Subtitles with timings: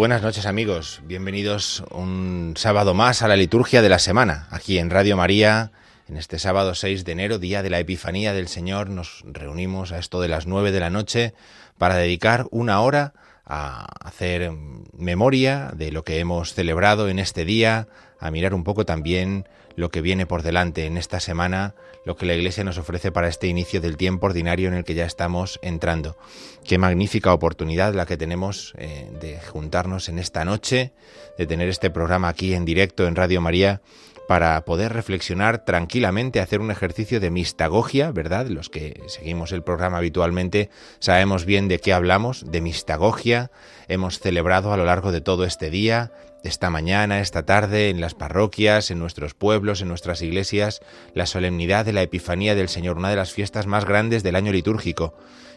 [0.00, 4.48] Buenas noches amigos, bienvenidos un sábado más a la liturgia de la semana.
[4.50, 5.72] Aquí en Radio María,
[6.08, 9.98] en este sábado 6 de enero, día de la Epifanía del Señor, nos reunimos a
[9.98, 11.34] esto de las 9 de la noche
[11.76, 13.12] para dedicar una hora
[13.44, 14.50] a hacer
[14.96, 17.86] memoria de lo que hemos celebrado en este día,
[18.18, 22.26] a mirar un poco también lo que viene por delante en esta semana, lo que
[22.26, 25.58] la Iglesia nos ofrece para este inicio del tiempo ordinario en el que ya estamos
[25.62, 26.16] entrando.
[26.64, 30.92] Qué magnífica oportunidad la que tenemos eh, de juntarnos en esta noche,
[31.38, 33.80] de tener este programa aquí en directo en Radio María
[34.30, 38.46] para poder reflexionar tranquilamente, hacer un ejercicio de mistagogia, ¿verdad?
[38.46, 40.70] Los que seguimos el programa habitualmente
[41.00, 43.50] sabemos bien de qué hablamos, de mistagogia.
[43.88, 46.12] Hemos celebrado a lo largo de todo este día,
[46.42, 50.80] esta mañana, esta tarde, en las parroquias, en nuestros pueblos, en nuestras iglesias,
[51.14, 54.52] la solemnidad de la Epifanía del Señor, una de las fiestas más grandes del año
[54.52, 55.14] litúrgico.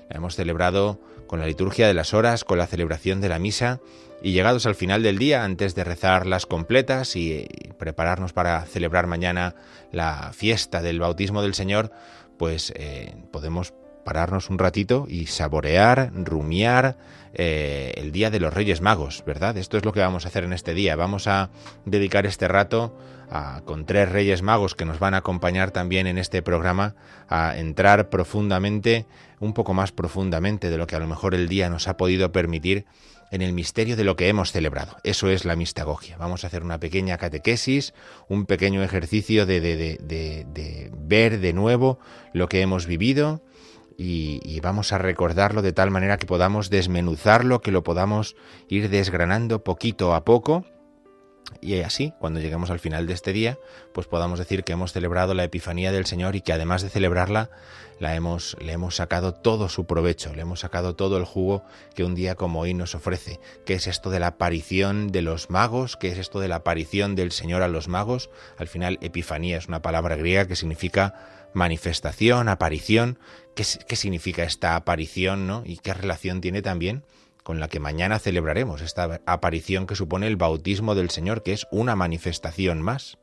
[0.10, 3.80] La hemos celebrado con la liturgia de las horas, con la celebración de la misa
[4.22, 9.08] y llegados al final del día, antes de rezar las completas y prepararnos para celebrar
[9.08, 9.56] mañana
[9.92, 11.92] la fiesta del bautismo del Señor,
[12.38, 16.98] pues eh, podemos pararnos un ratito y saborear, rumiar
[17.34, 19.58] eh, el Día de los Reyes Magos, ¿verdad?
[19.58, 20.96] Esto es lo que vamos a hacer en este día.
[20.96, 21.50] Vamos a
[21.86, 22.96] dedicar este rato
[23.66, 26.94] con tres Reyes Magos que nos van a acompañar también en este programa
[27.28, 29.08] a entrar profundamente,
[29.40, 32.32] un poco más profundamente de lo que a lo mejor el día nos ha podido
[32.32, 32.86] permitir
[33.32, 34.98] en el misterio de lo que hemos celebrado.
[35.04, 36.18] Eso es la mistagogia.
[36.18, 37.96] Vamos a hacer una pequeña catequesis,
[38.30, 41.98] un pequeño ejercicio de, de, de, ver de nuevo
[42.34, 43.42] lo que hemos vivido
[43.98, 48.36] y, vamos a recordarlo de tal manera que podamos desmenuzarlo, que lo podamos
[48.70, 50.66] ir desgranando poquito a poco
[51.62, 53.58] y así, cuando lleguemos al final de este día,
[53.94, 57.50] pues podamos decir que hemos celebrado la Epifanía del Señor y que además de celebrarla,
[58.00, 61.64] la hemos, le hemos sacado todo su provecho, le hemos sacado todo el jugo
[61.96, 63.40] que un día como hoy nos ofrece.
[63.66, 65.96] ¿Qué es esto de la aparición de los magos?
[65.96, 68.30] ¿Qué es esto de la aparición del Señor a los magos?
[68.58, 73.20] Al final, Epifanía es una palabra griega que significa manifestación, aparición.
[73.56, 73.64] ¿Qué,
[73.96, 75.64] significa esta aparición, no?
[75.66, 77.04] ¿Y qué relación tiene también?
[77.44, 81.68] con la que mañana celebraremos esta aparición que supone el bautismo del Señor, que es
[81.72, 83.18] una manifestación más,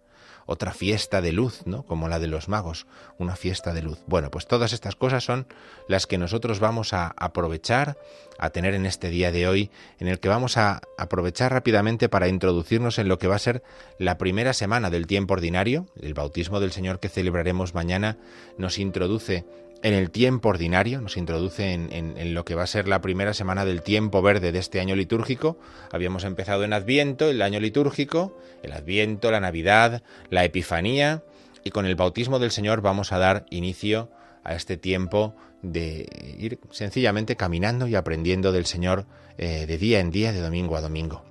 [0.50, 1.84] otra fiesta de luz, ¿no?
[1.84, 2.88] Como la de los magos,
[3.18, 4.00] una fiesta de luz.
[4.08, 5.46] Bueno, pues todas estas cosas son
[5.86, 7.96] las que nosotros vamos a aprovechar,
[8.36, 9.70] a tener en este día de hoy,
[10.00, 13.62] en el que vamos a aprovechar rápidamente para introducirnos en lo que va a ser
[13.98, 15.86] la primera semana del tiempo ordinario.
[16.02, 18.18] El bautismo del Señor que celebraremos mañana
[18.58, 19.44] nos introduce
[19.82, 23.64] en el tiempo ordinario, nos introduce en, lo que va a ser la primera semana
[23.64, 25.58] del tiempo verde de este año litúrgico.
[25.90, 31.22] Habíamos empezado en Adviento, el año litúrgico, el Adviento, la Navidad, la Epifanía,
[31.64, 34.10] y con el bautismo del Señor vamos a dar inicio
[34.44, 39.06] a este tiempo de ir sencillamente caminando y aprendiendo del Señor
[39.38, 41.24] eh, de día en día, de domingo a domingo.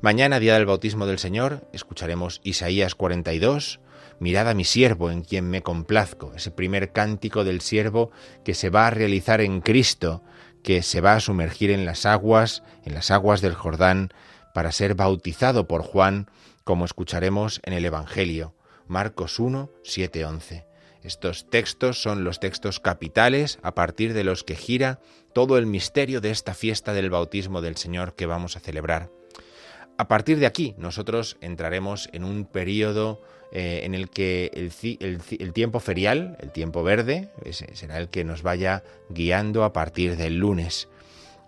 [0.00, 3.78] Mañana, día del bautismo del Señor, escucharemos Isaías 42,
[4.22, 8.12] Mirad a mi siervo en quien me complazco, ese primer cántico del siervo
[8.44, 10.22] que se va a realizar en Cristo,
[10.62, 14.10] que se va a sumergir en las aguas, en las aguas del Jordán,
[14.54, 16.30] para ser bautizado por Juan,
[16.62, 18.54] como escucharemos en el Evangelio,
[18.86, 20.66] Marcos 1, 7, 11.
[21.02, 25.00] Estos textos son los textos capitales a partir de los que gira
[25.34, 29.10] todo el misterio de esta fiesta del bautismo del Señor que vamos a celebrar.
[30.02, 33.22] A partir de aquí, nosotros entraremos en un periodo
[33.52, 38.82] eh, en el que el, tiempo ferial, el tiempo verde, será el que nos vaya
[39.10, 40.88] guiando a partir del lunes.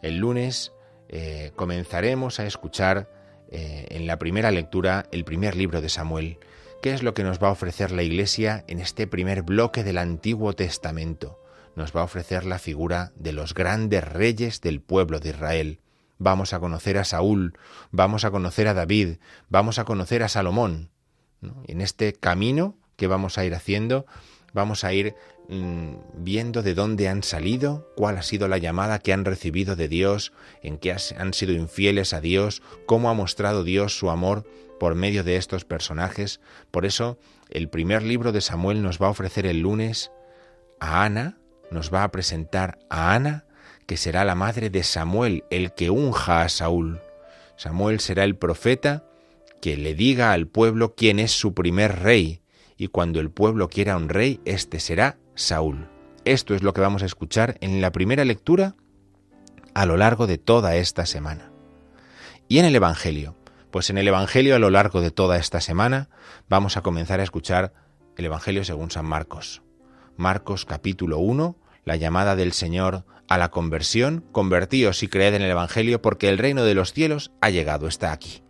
[0.03, 0.71] El lunes
[1.09, 3.11] eh, comenzaremos a escuchar
[3.51, 6.39] eh, en la primera lectura el primer libro de Samuel.
[6.81, 9.99] ¿Qué es lo que nos va a ofrecer la Iglesia en este primer bloque del
[9.99, 11.41] Antiguo Testamento?
[11.75, 15.81] Nos va a ofrecer la figura de los grandes reyes del pueblo de Israel.
[16.19, 17.59] Vamos a conocer a Saúl,
[17.91, 19.17] vamos a conocer a David,
[19.49, 20.91] vamos a conocer a Salomón.
[21.67, 24.07] En este camino que vamos a ir haciendo,
[24.53, 25.15] vamos a ir
[25.49, 29.89] mm, viendo de dónde han salido, cuál ha sido la llamada que han recibido de
[29.89, 30.33] Dios,
[30.63, 34.47] en qué han sido infieles a Dios, cómo ha mostrado Dios su amor
[34.79, 36.41] por medio de estos personajes.
[36.71, 37.19] Por eso,
[37.51, 40.11] el primer libro de Samuel nos va a ofrecer el lunes
[40.81, 41.39] a Ana,
[41.71, 43.45] nos va a presentar a Ana,
[43.87, 47.01] que será la madre de Samuel, el que unja a Saúl.
[47.57, 49.05] Samuel será el profeta
[49.61, 52.41] que le diga al pueblo quién es su primer rey,
[52.77, 55.89] y cuando el pueblo quiera un rey, este será Saúl.
[56.25, 58.75] Esto es lo que vamos a escuchar en la primera lectura
[59.75, 61.51] a lo largo de toda esta semana.
[62.49, 63.37] Y en el Evangelio,
[63.71, 66.09] pues en el Evangelio a lo largo de toda esta semana
[66.49, 67.73] vamos a comenzar a escuchar
[68.17, 69.63] el Evangelio según San Marcos.
[70.17, 75.51] Marcos capítulo 1, la llamada del Señor a la conversión, convertíos y creed en el
[75.51, 78.43] Evangelio porque el reino de los cielos ha llegado, está aquí.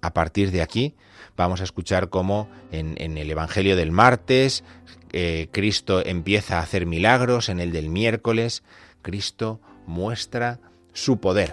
[0.00, 0.94] A partir de aquí
[1.36, 4.64] vamos a escuchar cómo en, el Evangelio del martes
[5.12, 8.62] eh, Cristo empieza a hacer milagros, en el del miércoles
[9.02, 10.60] Cristo muestra
[10.92, 11.52] su poder.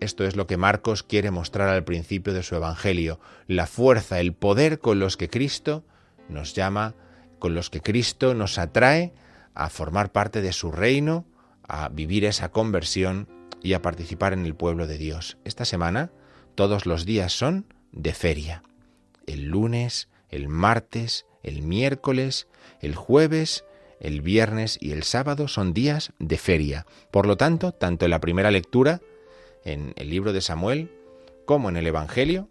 [0.00, 4.34] Esto es lo que Marcos quiere mostrar al principio de su Evangelio, la fuerza, el
[4.34, 5.84] poder con los que Cristo
[6.28, 6.94] nos llama,
[7.38, 9.12] con los que Cristo nos atrae
[9.54, 11.24] a formar parte de su reino,
[11.66, 13.28] a vivir esa conversión
[13.62, 15.38] y a participar en el pueblo de Dios.
[15.44, 16.10] Esta semana
[16.54, 18.62] todos los días son de feria.
[19.26, 22.48] El lunes, el martes, el miércoles,
[22.80, 23.64] el jueves,
[24.00, 26.86] el viernes y el sábado son días de feria.
[27.10, 29.00] Por lo tanto, tanto en la primera lectura,
[29.64, 30.90] en el libro de Samuel,
[31.46, 32.48] como en el Evangelio,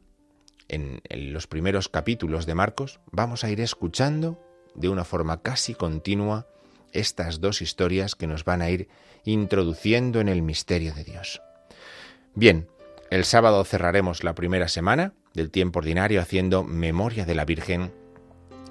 [0.67, 1.01] en,
[1.33, 4.39] los primeros capítulos de Marcos, vamos a ir escuchando
[4.75, 6.47] de una forma casi continua
[6.93, 8.87] estas dos historias que nos van a ir
[9.25, 11.41] introduciendo en el misterio de Dios.
[12.35, 12.67] Bien,
[13.09, 17.91] el sábado cerraremos la primera semana del tiempo ordinario haciendo memoria de la Virgen.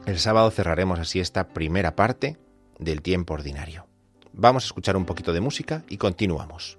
[0.06, 2.38] El sábado cerraremos así esta primera parte
[2.78, 3.86] del tiempo ordinario.
[4.32, 6.78] Vamos a escuchar un poquito de música y continuamos.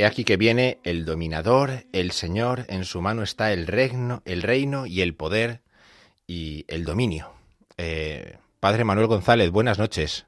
[0.00, 4.40] He aquí que viene el dominador, el Señor, en su mano está el reino, el
[4.40, 5.60] reino y el poder
[6.26, 7.32] y el dominio.
[7.76, 10.26] Eh, Padre Manuel González, buenas noches.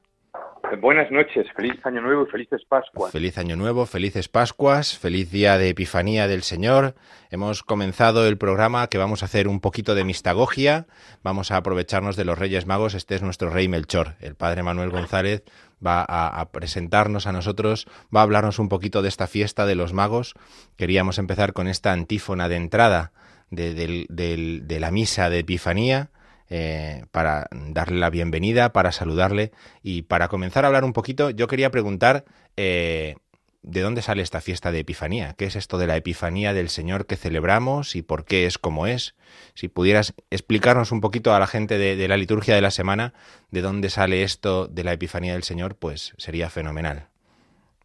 [0.78, 3.12] Buenas noches, feliz año nuevo y felices Pascuas.
[3.12, 6.94] Feliz año nuevo, felices Pascuas, feliz día de Epifanía del Señor.
[7.30, 10.86] Hemos comenzado el programa que vamos a hacer un poquito de mistagogia,
[11.22, 14.16] vamos a aprovecharnos de los Reyes Magos, este es nuestro Rey Melchor.
[14.20, 15.44] El Padre Manuel González
[15.84, 19.92] va a, presentarnos a nosotros, va a hablarnos un poquito de esta fiesta de los
[19.92, 20.34] magos.
[20.76, 23.12] Queríamos empezar con esta antífona de entrada
[23.50, 26.10] de la misa de Epifanía
[26.54, 31.46] eh, para darle la bienvenida, para saludarle y para comenzar a hablar un poquito, yo
[31.46, 32.26] quería preguntar
[32.58, 33.16] eh,
[33.62, 37.06] de dónde sale esta fiesta de Epifanía, qué es esto de la Epifanía del Señor
[37.06, 39.14] que celebramos y por qué es como es.
[39.54, 43.12] Si pudieras explicarnos un poquito a la gente de, la liturgia de la semana
[43.50, 47.06] de dónde sale esto de la Epifanía del Señor, pues sería fenomenal.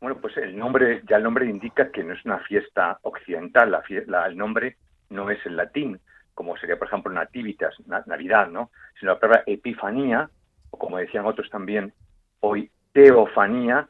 [0.01, 3.71] Bueno, pues el nombre, ya el nombre indica que no es una fiesta occidental,
[4.07, 4.77] la, el nombre
[5.09, 5.99] no es el latín,
[6.33, 8.71] como sería, por ejemplo, Nativitas, Navidad, ¿no?
[8.99, 10.29] Sino la palabra Epifanía,
[10.69, 11.93] o como decían otros también,
[12.41, 13.87] hoy Teofanía,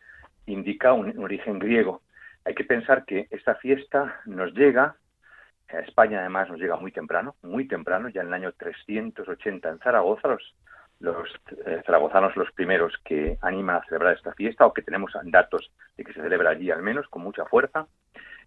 [0.47, 2.01] indica un, origen griego.
[2.43, 4.95] Hay que pensar que esta fiesta nos llega,
[5.69, 9.79] a España además nos llega muy temprano, muy temprano, ya en el año 380 en
[9.79, 10.37] Zaragoza,
[10.99, 11.35] los,
[11.65, 16.03] eh, zaragozanos los primeros que animan a celebrar esta fiesta, o que tenemos datos de
[16.03, 17.87] que se celebra allí al menos con mucha fuerza.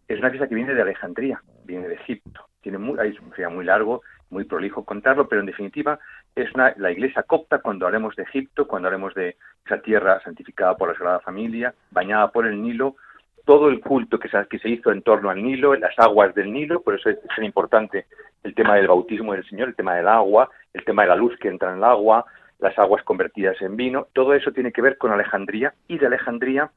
[0.08, 2.48] Es una fiesta que viene de Alejandría, viene de Egipto.
[2.62, 5.98] Tiene muy, es un muy largo, muy prolijo contarlo, pero en definitiva
[6.34, 10.88] es la iglesia copta cuando hablemos de Egipto, cuando hablemos de esa tierra santificada por
[10.88, 12.96] la Sagrada Familia, bañada por el Nilo,
[13.44, 16.52] todo el culto que se, que se hizo en torno al Nilo, las aguas del
[16.52, 18.06] Nilo, por eso es, es importante
[18.42, 21.36] el tema del bautismo del Señor, el tema del agua, el tema de la luz
[21.38, 22.24] que entra en el agua,
[22.58, 26.70] las aguas convertidas en vino, todo eso tiene que ver con Alejandría y de Alejandría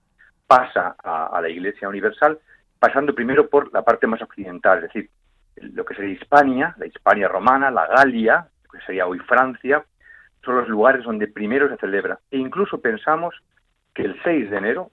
[0.48, 2.40] pasa a, la Iglesia Universal,
[2.80, 5.10] pasando primero por la parte más occidental, es decir,
[5.56, 9.86] lo que sería Hispania, la Hispania romana, la Galia, que sería hoy Francia,
[10.44, 12.20] son los lugares donde primero se celebra.
[12.32, 13.36] E incluso pensamos
[13.94, 14.92] que el 6 de enero,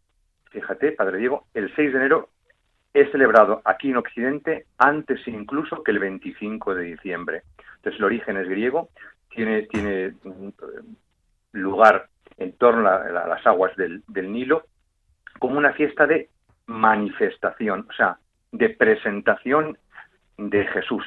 [0.51, 2.29] fíjate, Padre Diego, el 6 de enero
[2.93, 7.43] es celebrado aquí en Occidente antes incluso que el 25 de diciembre.
[7.77, 8.91] Entonces el origen es griego,
[9.31, 10.15] tiene, tiene
[11.53, 14.65] lugar en torno a, las aguas del, Nilo
[15.39, 16.29] como una fiesta de
[16.67, 18.19] manifestación, o sea,
[18.53, 19.79] de presentación
[20.37, 21.05] de Jesús.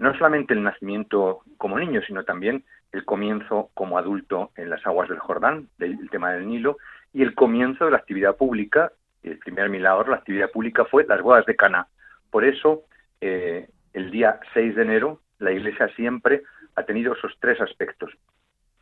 [0.00, 5.10] No solamente el nacimiento como niño, sino también el comienzo como adulto en las aguas
[5.10, 6.78] del Jordán, del tema del Nilo,
[7.12, 8.92] y el comienzo de la actividad pública.
[9.22, 11.86] El primer milagro, la actividad pública fue las bodas de Cana.
[12.30, 12.84] Por eso,
[13.20, 16.44] eh, el día 6 de enero, la Iglesia siempre
[16.76, 18.10] ha tenido esos tres aspectos.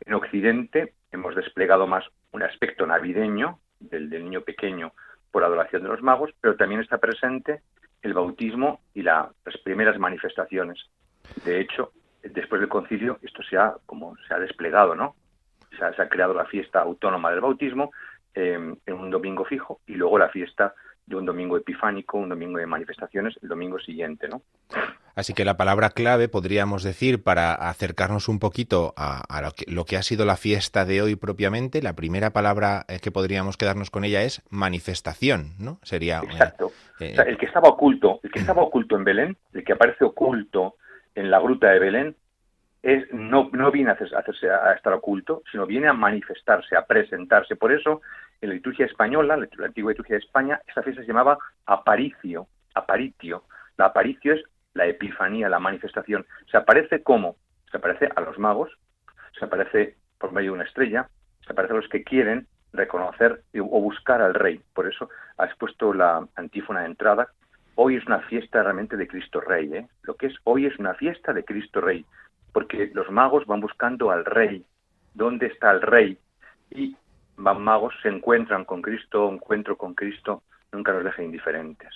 [0.05, 4.93] En Occidente hemos desplegado más un aspecto navideño del, niño pequeño
[5.31, 7.59] por adoración de los magos, pero también está presente
[8.03, 9.27] el bautismo y las
[9.65, 10.79] primeras manifestaciones.
[11.45, 11.91] De hecho,
[12.23, 15.15] después del concilio esto se ha como se ha desplegado, ¿no?
[15.77, 17.91] Se ha, creado la fiesta autónoma del bautismo
[18.33, 20.73] eh, en un domingo fijo y luego la fiesta
[21.09, 24.43] de un domingo epifánico, un domingo de manifestaciones, el domingo siguiente, ¿no?
[25.15, 30.03] Así que la palabra clave, podríamos decir, para acercarnos un poquito a, lo, que, ha
[30.03, 34.21] sido la fiesta de hoy propiamente, la primera palabra eh, que podríamos quedarnos con ella
[34.21, 35.79] es manifestación, ¿no?
[35.81, 36.19] Sería...
[36.19, 36.71] Eh, Exacto.
[36.99, 40.75] Eh, el que estaba oculto, el que estaba oculto en Belén, el que aparece oculto
[41.19, 42.15] en la gruta de Belén,
[43.11, 47.57] no, viene a, hacerse, a estar oculto, sino viene a manifestarse, a presentarse.
[47.57, 48.01] Por eso,
[48.39, 53.43] en la liturgia española, la, antigua liturgia de España, esta fiesta se llamaba aparicio, aparitio.
[53.77, 56.25] La aparicio es la epifanía, la manifestación.
[56.49, 57.35] Se aparece como?
[57.69, 58.71] Se aparece a los magos,
[59.37, 61.09] se aparece por medio de una estrella,
[61.45, 64.61] se aparece a los que quieren reconocer o buscar al rey.
[64.73, 67.27] Por eso has puesto la antífona de entrada.
[67.81, 69.73] Hoy es una fiesta realmente de Cristo Rey.
[69.73, 69.87] ¿eh?
[70.03, 72.05] Lo que es hoy es una fiesta de Cristo Rey
[72.51, 74.65] porque los magos van buscando al rey.
[75.13, 76.17] ¿Dónde está el rey?
[76.71, 76.97] Y
[77.37, 80.43] van magos, se encuentran con Cristo, encuentro con Cristo,
[80.73, 81.93] nunca nos deja indiferentes.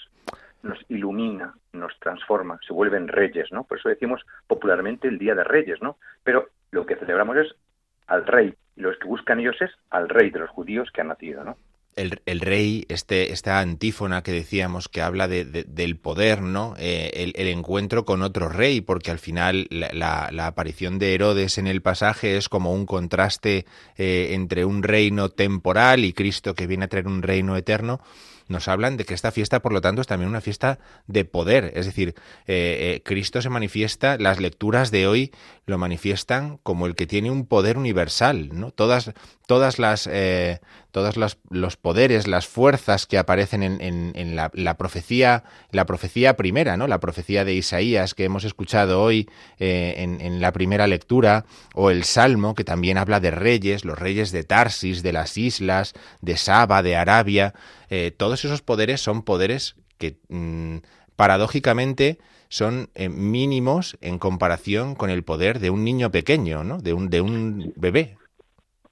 [0.62, 3.66] Nos ilumina, nos transforma, se vuelven reyes, ¿no?
[3.66, 5.98] Por eso decimos popularmente el Día de Reyes, ¿no?
[6.24, 7.54] Pero lo que celebramos es
[8.08, 11.04] al rey, y los que buscan ellos es al rey de los judíos que ha
[11.04, 11.58] nacido, ¿no?
[11.96, 16.76] El, rey, este, esta antífona que decíamos que habla de, del poder, ¿no?
[16.78, 21.68] Eh, el, encuentro con otro rey, porque al final la, la, aparición de Herodes en
[21.68, 23.66] el pasaje es como un contraste
[23.98, 28.02] eh, entre un reino temporal y Cristo que viene a traer un reino eterno
[28.48, 31.72] nos hablan de que esta fiesta, por lo tanto, es también una fiesta de poder.
[31.76, 32.16] Es decir,
[32.48, 35.32] eh, eh, Cristo se manifiesta, las lecturas de hoy
[35.66, 38.72] lo manifiestan como el que tiene un poder universal, ¿no?
[38.72, 39.12] Todas,
[39.48, 40.60] todas las, eh,
[40.92, 46.88] todos los, poderes, las fuerzas que aparecen en, la, profecía, la profecía primera, ¿no?
[46.88, 52.56] La profecía de Isaías que hemos escuchado hoy en, la primera lectura, o el Salmo
[52.56, 56.98] que también habla de reyes, los reyes de Tarsis, de las islas, de Saba, de
[56.98, 57.54] Arabia.
[58.18, 60.78] Todos esos poderes son poderes que mm,
[61.16, 62.18] paradójicamente
[62.50, 66.78] son eh, mínimos en comparación con el poder de un niño pequeño, ¿no?
[66.78, 68.18] De un, de un bebé.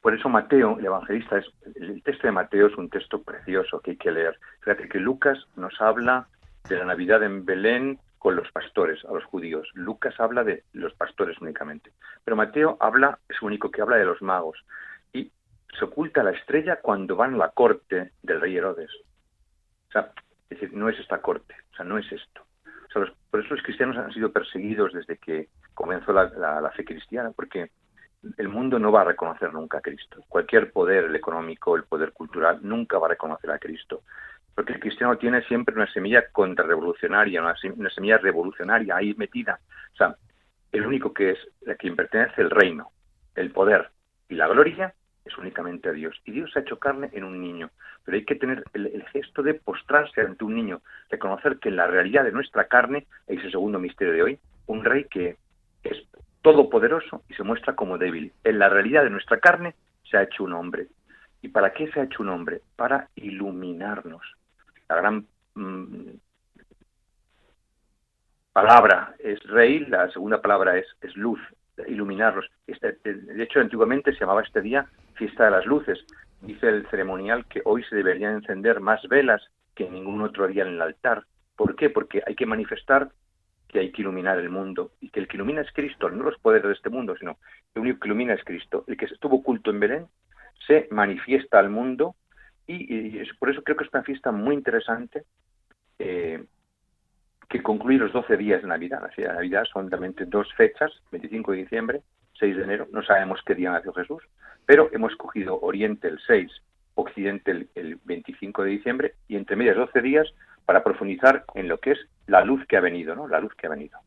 [0.01, 3.91] Por eso Mateo, el evangelista, es, el texto de Mateo es un texto precioso que
[3.91, 4.39] hay que leer.
[4.61, 6.27] Fíjate que Lucas nos habla
[6.67, 9.69] de la Navidad en Belén con los pastores, a los judíos.
[9.75, 11.91] Lucas habla de los pastores únicamente.
[12.23, 14.57] Pero Mateo habla, es único que habla de los magos.
[15.77, 18.91] Se oculta la estrella cuando van a la corte del rey Herodes.
[19.89, 20.11] O sea,
[20.49, 22.41] es decir, no es esta corte, o sea, no es esto.
[22.89, 27.31] O sea, por eso los cristianos han sido perseguidos desde que comenzó la, fe cristiana,
[27.31, 27.71] porque
[28.37, 30.23] el mundo no va a reconocer nunca a Cristo.
[30.27, 34.03] Cualquier poder, el económico, el poder cultural, nunca va a reconocer a Cristo.
[34.53, 39.59] porque el cristiano tiene siempre una semilla contrarrevolucionaria, una, una semilla revolucionaria ahí metida.
[39.93, 40.15] O sea,
[40.71, 42.91] el único que es a quien pertenece el reino,
[43.35, 43.89] el poder
[44.29, 44.93] y la gloria
[45.25, 46.19] es únicamente Dios.
[46.25, 47.69] Y Dios ha hecho carne en un niño.
[48.03, 51.87] Pero hay que tener el, gesto de postrarse ante un niño, reconocer que en la
[51.87, 55.37] realidad de nuestra carne, es el segundo misterio de hoy, un rey que
[55.83, 55.97] es
[56.41, 58.33] todopoderoso y se muestra como débil.
[58.43, 59.75] En la realidad de nuestra carne
[60.09, 60.87] se ha hecho un hombre.
[61.41, 62.61] ¿Y para qué se ha hecho un hombre?
[62.75, 64.21] Para iluminarnos.
[64.89, 65.25] La gran
[65.55, 66.09] mm,
[68.53, 71.39] palabra es rey, la segunda palabra es, es luz,
[71.87, 72.49] iluminarlos.
[72.67, 75.99] Este, de hecho, antiguamente se llamaba este día fiesta de las luces.
[76.41, 79.41] Dice el ceremonial que hoy se deberían encender más velas
[79.75, 81.23] que ningún otro día en el altar.
[81.55, 81.89] ¿Por qué?
[81.89, 83.11] Porque hay que manifestar
[83.67, 86.37] que hay que iluminar el mundo y que el que ilumina es Cristo, no los
[86.39, 87.37] poderes de este mundo, sino
[87.73, 88.83] el único que ilumina es Cristo.
[88.87, 90.07] El que estuvo oculto en Belén
[90.67, 92.15] se manifiesta al mundo
[92.67, 95.23] y, por eso creo que es una fiesta muy interesante
[95.99, 96.43] eh,
[97.51, 99.03] que concluye los 12 días de Navidad.
[99.03, 102.01] Así, la Navidad son solamente dos fechas, 25 de diciembre,
[102.39, 102.87] 6 de enero.
[102.91, 104.23] No sabemos qué día nació Jesús,
[104.65, 106.49] pero hemos cogido Oriente el 6,
[106.95, 110.27] Occidente el, 25 de diciembre y entre medias 12 días
[110.65, 113.27] para profundizar en lo que es la luz que ha venido, ¿no?
[113.27, 113.99] La luz que ha venido.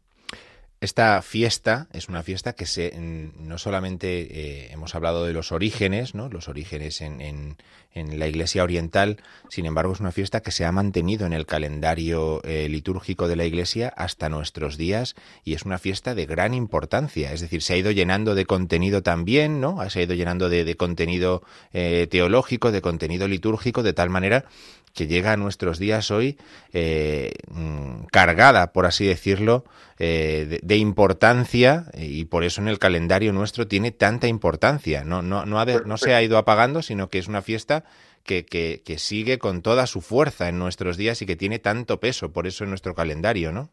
[0.85, 6.14] Esta fiesta es una fiesta que se, no solamente eh, hemos hablado de los orígenes,
[6.14, 6.29] ¿no?
[6.29, 9.17] los orígenes en, en, la Iglesia Oriental,
[9.49, 13.37] sin embargo es una fiesta que se ha mantenido en el calendario eh, litúrgico de
[13.37, 17.73] la Iglesia hasta nuestros días y es una fiesta de gran importancia, es decir, se
[17.73, 19.88] ha ido llenando de contenido también, ¿no?
[19.88, 24.45] se ha ido llenando de, contenido eh, teológico, de contenido litúrgico, de tal manera
[24.93, 26.37] que llega a nuestros días hoy
[26.73, 29.65] mm, cargada, por así decirlo,
[29.99, 35.04] eh, de, importancia y por eso en el calendario nuestro tiene tanta importancia.
[35.04, 37.85] No, no, no, no se ha ido apagando, sino que es una fiesta
[38.25, 42.00] que, que, que, sigue con toda su fuerza en nuestros días y que tiene tanto
[42.00, 43.71] peso, por eso en nuestro calendario, ¿no?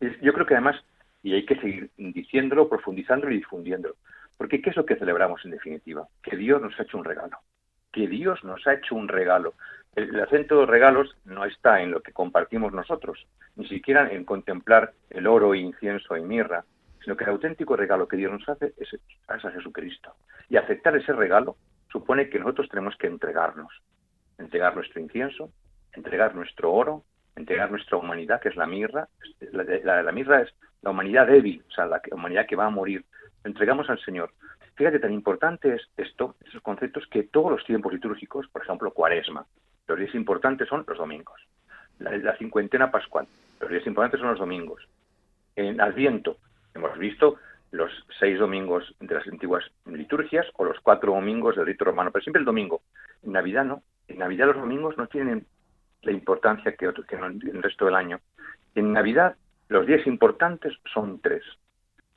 [0.00, 0.82] Yo creo que además,
[1.22, 3.96] y hay que seguir diciéndolo, profundizándolo y difundiéndolo,
[4.36, 6.08] porque ¿qué es lo que celebramos en definitiva?
[6.22, 7.38] Que Dios nos ha hecho un regalo,
[7.92, 9.54] que Dios nos ha hecho un regalo
[9.96, 13.26] el acento de regalos no está en lo que compartimos nosotros,
[13.56, 16.64] ni siquiera en contemplar el oro, incienso y mirra,
[17.02, 20.14] sino que el auténtico regalo que Dios nos hace es, a Jesucristo.
[20.48, 21.56] Y aceptar ese regalo
[21.90, 23.72] supone que nosotros tenemos que entregarnos,
[24.38, 25.50] entregar nuestro incienso,
[25.92, 27.04] entregar nuestro oro,
[27.36, 29.08] entregar nuestra humanidad, que es la mirra.
[29.52, 33.04] La, la mirra es la humanidad débil, o sea, la humanidad que va a morir.
[33.44, 34.32] entregamos al Señor.
[34.76, 39.46] Fíjate, tan importante es esto, esos conceptos, que todos los tiempos litúrgicos, por ejemplo, cuaresma,
[39.86, 41.40] los días importantes son los domingos.
[41.98, 43.26] La, cincuentena pascual.
[43.60, 44.86] Los días importantes son los domingos.
[45.56, 46.38] En Adviento
[46.74, 47.36] hemos visto
[47.70, 52.22] los seis domingos de las antiguas liturgias o los cuatro domingos del rito romano, pero
[52.22, 52.82] siempre el domingo.
[53.22, 53.82] En Navidad no.
[54.08, 55.46] En Navidad los domingos no tienen
[56.02, 58.20] la importancia que, otros, que en el resto del año.
[58.74, 59.36] En Navidad
[59.68, 61.42] los días importantes son tres.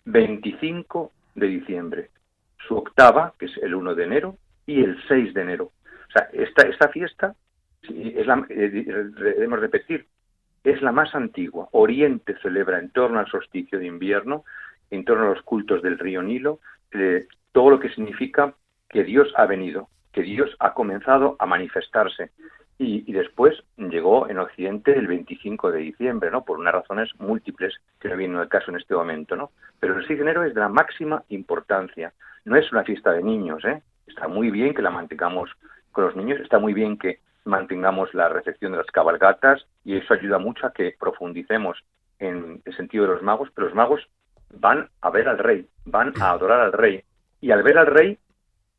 [0.06, 2.10] 25 de diciembre,
[2.68, 5.66] su octava, que es el 1 de enero, y el 6 de enero.
[5.66, 7.36] O sea, esta, esta fiesta
[7.90, 10.08] es la, eh, debemos repetir,
[10.64, 11.70] es la más antigua.
[11.72, 14.44] Oriente celebra en torno al solsticio de invierno,
[14.90, 16.60] en torno a los cultos del río Nilo,
[16.92, 18.54] eh, todo lo que significa
[18.90, 22.32] que Dios ha venido, que Dios ha comenzado a manifestarse.
[22.80, 26.46] Y, después llegó en Occidente el 25 de diciembre, ¿no?
[26.46, 29.50] Por unas razones múltiples que no vienen al caso en este momento, ¿no?
[29.80, 32.14] Pero el 6 de enero es de la máxima importancia.
[32.46, 33.82] No es una fiesta de niños, ¿eh?
[34.06, 35.50] Está muy bien que la mantengamos
[35.92, 40.14] con los niños, está muy bien que mantengamos la recepción de las cabalgatas y eso
[40.14, 41.84] ayuda mucho a que profundicemos
[42.20, 44.08] en el sentido de los magos, pero los magos
[44.54, 47.04] van a ver al rey, van a adorar al rey
[47.42, 48.18] y al ver al rey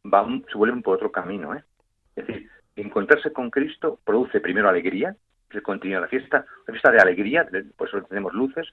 [0.04, 1.54] van, se vuelven por otro camino.
[1.54, 1.64] ¿eh?
[2.16, 5.16] Es decir, encontrarse con Cristo produce primero alegría,
[5.50, 8.68] se continúa la fiesta, la fiesta de alegría, por eso tenemos luces,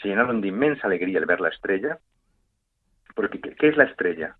[0.00, 1.98] se llenaron de inmensa alegría al ver la estrella,
[3.14, 4.36] porque ¿qué es la estrella?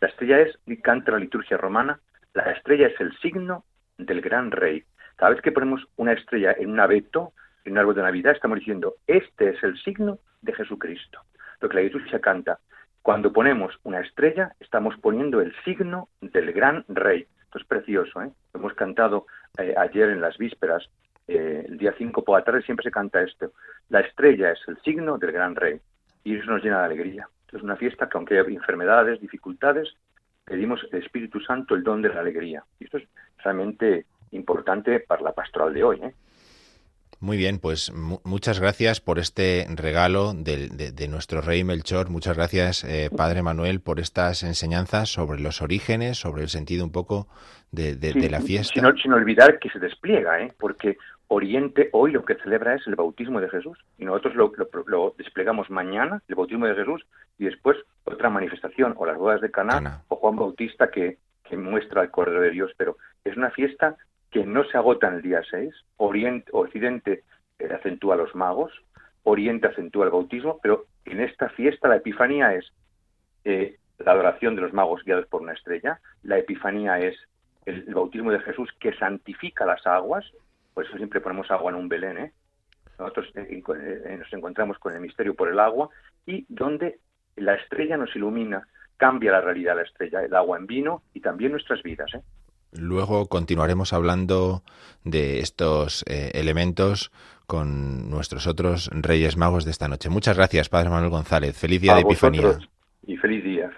[0.00, 2.00] La estrella es, canta la liturgia romana,
[2.32, 3.64] la estrella es el signo
[4.06, 4.84] del gran rey.
[5.16, 7.32] Cada vez que ponemos una estrella en un abeto,
[7.64, 11.20] en un árbol de Navidad, estamos diciendo, este es el signo de Jesucristo.
[11.60, 12.58] Lo que la liturgia canta.
[13.02, 17.26] Cuando ponemos una estrella, estamos poniendo el signo del gran rey.
[17.44, 18.30] Esto es precioso, ¿eh?
[18.54, 19.26] Hemos cantado
[19.58, 20.88] eh, ayer en las vísperas,
[21.26, 23.52] eh, el día 5 por la tarde siempre se canta esto.
[23.88, 25.80] La estrella es el signo del gran rey
[26.24, 27.28] y eso nos llena de alegría.
[27.52, 29.94] Es una fiesta que aunque haya enfermedades, dificultades,
[30.50, 32.64] pedimos el Espíritu Santo el don de la alegría.
[32.80, 33.04] Y esto es
[33.44, 36.00] realmente importante para la pastoral de hoy.
[36.02, 36.12] ¿eh?
[37.20, 37.92] Muy bien, pues
[38.24, 42.10] muchas gracias por este regalo de, nuestro rey Melchor.
[42.10, 46.90] Muchas gracias, eh, Padre Manuel, por estas enseñanzas sobre los orígenes, sobre el sentido un
[46.90, 47.28] poco
[47.70, 47.94] de,
[48.28, 48.74] la fiesta.
[49.00, 50.52] Sin, olvidar que se despliega, ¿eh?
[50.58, 50.96] porque
[51.32, 53.78] Oriente hoy lo que celebra es el bautismo de Jesús.
[53.98, 57.06] Y nosotros lo, desplegamos mañana, el bautismo de Jesús,
[57.38, 62.02] y después otra manifestación, o las bodas de Caná, o Juan Bautista que, que muestra
[62.02, 62.72] el Cordero de Dios.
[62.76, 63.96] Pero es una fiesta
[64.30, 65.72] que no se agota en el día 6.
[65.98, 67.22] Oriente, Occidente
[67.60, 68.72] eh, acentúa los magos,
[69.22, 72.72] Oriente acentúa el bautismo, pero en esta fiesta la Epifanía es
[73.44, 77.16] eh, la adoración de los magos guiados por una estrella, la Epifanía es
[77.66, 80.24] el, bautismo de Jesús que santifica las aguas,
[80.80, 82.32] por eso siempre ponemos agua en un Belén, ¿eh?
[82.98, 85.90] nosotros nos encontramos con el misterio por el agua
[86.24, 87.00] y donde
[87.36, 88.66] la estrella nos ilumina,
[88.96, 92.14] cambia la realidad la estrella, el agua en vino y también nuestras vidas.
[92.14, 92.22] ¿eh?
[92.72, 94.62] Luego continuaremos hablando
[95.04, 97.12] de estos eh, elementos
[97.46, 100.08] con nuestros otros Reyes Magos de esta noche.
[100.08, 101.54] Muchas gracias, Padre Manuel González.
[101.58, 102.58] Feliz día de Epifanía.
[103.06, 103.70] Y feliz día.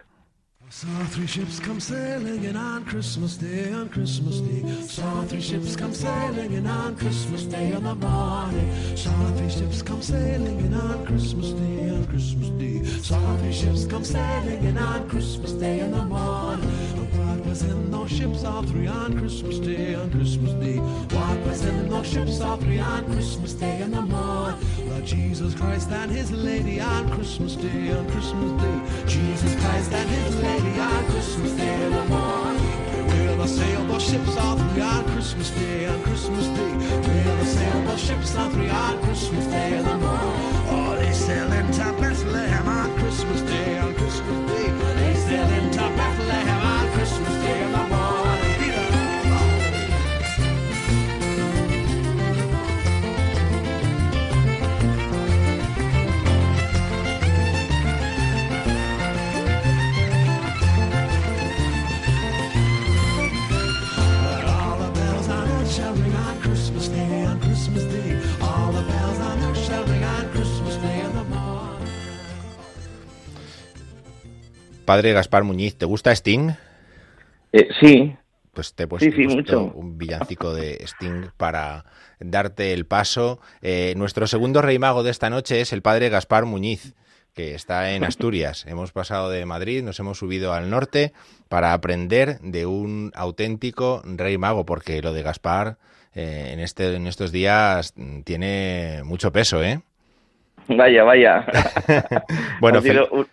[0.73, 4.63] Saw three ships come sailing in on Christmas Day, on Christmas Day.
[4.87, 8.97] Saw three ships come sailing in on Christmas Day in the morning.
[8.97, 12.83] Saw three ships come sailing in on Christmas Day, on Christmas Day.
[13.03, 16.71] Saw three ships come sailing in on Christmas Day in the morning.
[17.19, 20.79] What was in those ships, all three on Christmas Day, on Christmas Day?
[20.79, 24.89] What was in those ships, all three on Christmas Day in the morning?
[24.89, 29.07] Lord Jesus Christ and His Lady on Christmas Day, on Christmas Day.
[29.07, 33.07] Jesus Christ and His Lady on Christmas Day in the morning.
[33.09, 36.73] We'll the sailboat ships all three on Christmas Day, on Christmas Day.
[36.73, 40.69] We'll the sailboat ships all three on Christmas Day in the morning.
[40.71, 44.71] Oh, they sail into Bethlehem on Christmas Day, on Christmas Day.
[45.01, 46.62] They sail into Bethlehem
[74.93, 76.51] Padre Gaspar Muñiz, ¿te gusta Sting?
[77.51, 78.15] Eh, sí.
[78.53, 81.87] Pues te he puesto, un villancico de Sting para
[82.21, 83.41] darte el paso.
[83.63, 86.93] Eh, nuestro segundo rey mago de esta noche es el Padre Gaspar Muñiz
[87.33, 88.67] que está en Asturias.
[88.69, 91.15] hemos pasado de Madrid, nos hemos subido al norte
[91.49, 95.79] para aprender de un auténtico rey mago, porque lo de Gaspar
[96.13, 99.81] eh, en, este, en estos días tiene mucho peso, ¿eh?
[100.69, 101.47] Vaya, vaya.
[102.61, 102.81] bueno,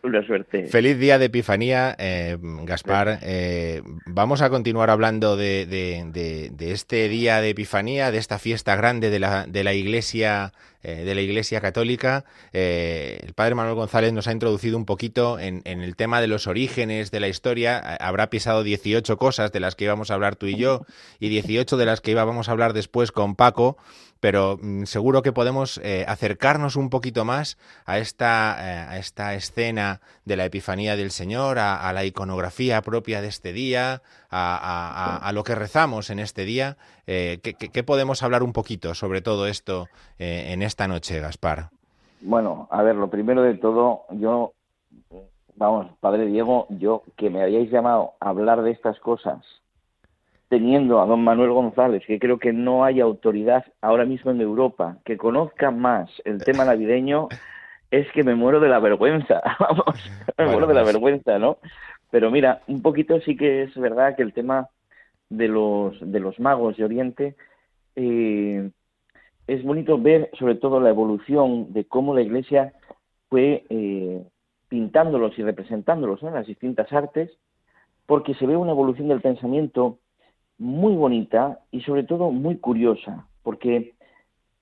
[0.03, 0.65] una suerte.
[0.67, 3.19] Feliz día de Epifanía, eh, Gaspar.
[3.21, 9.09] Eh, vamos a continuar hablando de, de, este día de Epifanía, de esta fiesta grande
[9.09, 12.23] de la, de la Iglesia eh, de la Iglesia Católica.
[12.53, 16.47] Eh, el padre Manuel González nos ha introducido un poquito en, el tema de los
[16.47, 17.79] orígenes de la historia.
[17.99, 20.85] Habrá pisado 18 cosas de las que íbamos a hablar tú y yo
[21.19, 23.75] y 18 de las que íbamos a hablar después con Paco
[24.19, 30.01] pero mm, seguro que podemos eh, acercarnos un poquito más a esta, a esta escena
[30.25, 35.55] de la Epifanía del Señor, a, la iconografía propia de este día, a, lo que
[35.55, 36.77] rezamos en este día.
[37.05, 39.87] ¿qué, podemos hablar un poquito sobre todo esto
[40.19, 41.69] en esta noche, Gaspar?
[42.21, 44.53] Bueno, a ver, lo primero de todo, yo,
[45.55, 49.39] vamos, Padre Diego, yo que me hayáis llamado a hablar de estas cosas,
[50.49, 54.97] teniendo a don Manuel González, que creo que no hay autoridad ahora mismo en Europa
[55.05, 57.29] que conozca más el tema navideño,
[57.91, 61.57] es que me muero de la vergüenza, vamos, me muero de la pues vergüenza, ¿no?
[62.11, 64.69] Pero mira, un poquito sí que es verdad que el tema
[65.29, 67.35] de los, de los magos de Oriente,
[67.95, 68.71] eh,
[69.45, 72.73] es bonito ver sobre todo la evolución de cómo la Iglesia
[73.29, 74.23] fue eh,
[74.67, 77.31] pintándolos y representándolos en las distintas artes,
[78.07, 79.99] porque se ve una evolución del pensamiento
[80.59, 83.95] muy bonita y sobre todo muy curiosa, porque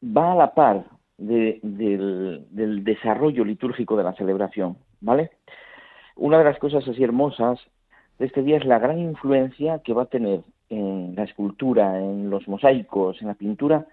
[0.03, 0.85] va a la par
[1.17, 1.59] del,
[2.51, 5.31] del, desarrollo litúrgico de la celebración, ¿vale?
[6.15, 7.59] Una de las cosas así hermosas
[8.19, 12.29] de este día es la gran influencia que va a tener en la escultura, en
[12.29, 13.87] los mosaicos, en la pintura,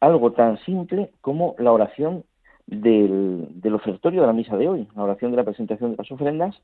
[0.00, 2.24] algo tan simple como la oración
[2.66, 6.10] del, del, ofertorio de la misa de hoy, la oración de la presentación de las
[6.10, 6.60] ofrendas,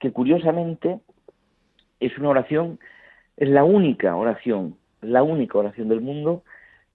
[0.00, 1.00] que curiosamente
[2.00, 2.78] es una oración,
[3.38, 6.42] es la única oración, la única oración del mundo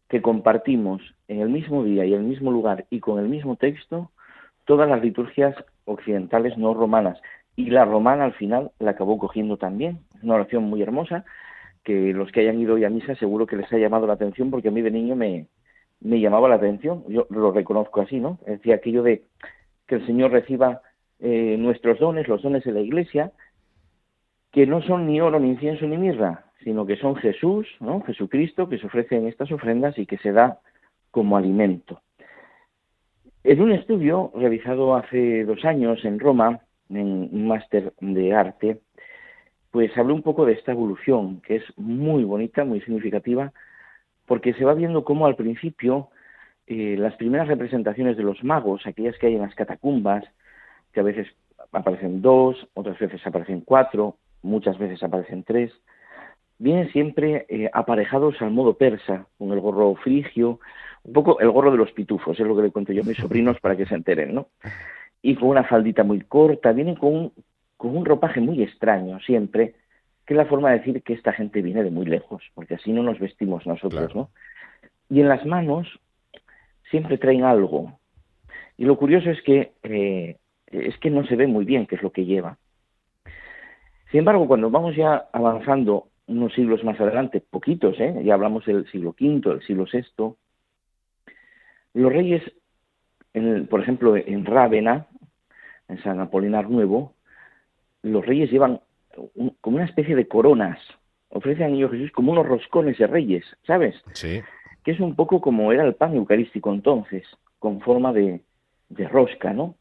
[0.09, 3.55] que compartimos en el mismo día y en el mismo lugar y con el mismo
[3.55, 4.11] texto
[4.65, 7.19] todas las liturgias occidentales no romanas.
[7.55, 9.99] Y la romana al final la acabó cogiendo también.
[10.15, 11.23] Es una oración muy hermosa
[11.83, 14.51] que los que hayan ido hoy a misa seguro que les ha llamado la atención
[14.51, 15.47] porque a mí de niño me,
[16.01, 18.39] me llamaba la atención, yo lo reconozco así, ¿no?
[18.45, 19.23] Decía aquello de
[19.87, 20.81] que el Señor reciba
[21.19, 23.31] eh, nuestros dones, los dones de la Iglesia,
[24.53, 28.01] que no son ni oro, ni incienso, ni mirra, sino que son Jesús, ¿no?
[28.01, 30.59] Jesucristo, que se ofrece en estas ofrendas y que se da
[31.09, 32.01] como alimento.
[33.43, 38.79] En un estudio realizado hace dos años en Roma, en un máster de arte,
[39.71, 43.51] pues habló un poco de esta evolución, que es muy bonita, muy significativa,
[44.27, 46.09] porque se va viendo cómo al principio
[46.67, 50.23] eh, las primeras representaciones de los magos, aquellas que hay en las catacumbas,
[50.93, 51.27] que a veces
[51.71, 55.71] aparecen dos, otras veces aparecen cuatro, muchas veces aparecen tres,
[56.59, 60.59] vienen siempre eh, aparejados al modo persa, con el gorro frigio,
[61.03, 63.17] un poco el gorro de los pitufos, es lo que le cuento yo a mis
[63.21, 64.47] sobrinos para que se enteren, ¿no?
[65.21, 67.33] Y con una faldita muy corta, vienen con un,
[67.77, 69.75] con un ropaje muy extraño siempre,
[70.25, 72.91] que es la forma de decir que esta gente viene de muy lejos, porque así
[72.91, 74.29] no nos vestimos nosotros, ¿no?
[75.09, 75.87] Y en las manos
[76.89, 77.99] siempre traen algo.
[78.77, 80.37] Y lo curioso es que eh,
[80.73, 82.57] es que no se ve muy bien qué es lo que lleva.
[84.13, 88.21] Sin embargo, cuando vamos ya avanzando unos siglos más adelante, poquitos, ¿eh?
[88.23, 90.35] ya hablamos del siglo V, del siglo VI,
[91.95, 92.43] los reyes,
[93.71, 95.07] por ejemplo, en Rávena,
[95.87, 97.15] en San Apolinar Nuevo,
[98.03, 98.81] los reyes llevan
[99.61, 100.77] como una especie de coronas,
[101.29, 103.95] ofrecen a Niño Jesús como unos roscones de reyes, ¿sabes?
[104.13, 104.43] Sí.
[104.83, 107.25] Que es un poco como era el pan eucarístico entonces,
[107.57, 108.41] con forma de,
[108.89, 109.73] de rosca, ¿no?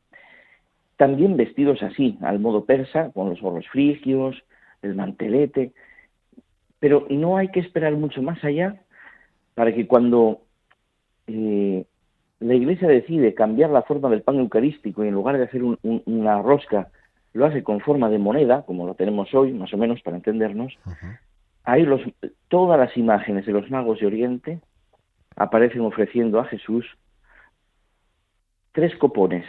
[0.96, 4.42] También vestidos así, al modo persa, con los gorros frigios,
[4.82, 5.72] el mantelete,
[6.78, 8.82] pero no hay que esperar mucho más allá
[9.54, 10.42] para que cuando
[11.26, 11.84] eh,
[12.40, 16.42] la Iglesia decide cambiar la forma del pan eucarístico y en lugar de hacer una
[16.42, 16.90] rosca
[17.32, 20.76] lo hace con forma de moneda, como lo tenemos hoy, más o menos para entendernos,
[21.64, 22.00] ahí los,
[22.48, 24.60] todas las imágenes de los magos de Oriente
[25.36, 26.84] aparecen ofreciendo a Jesús
[28.72, 29.46] tres copones.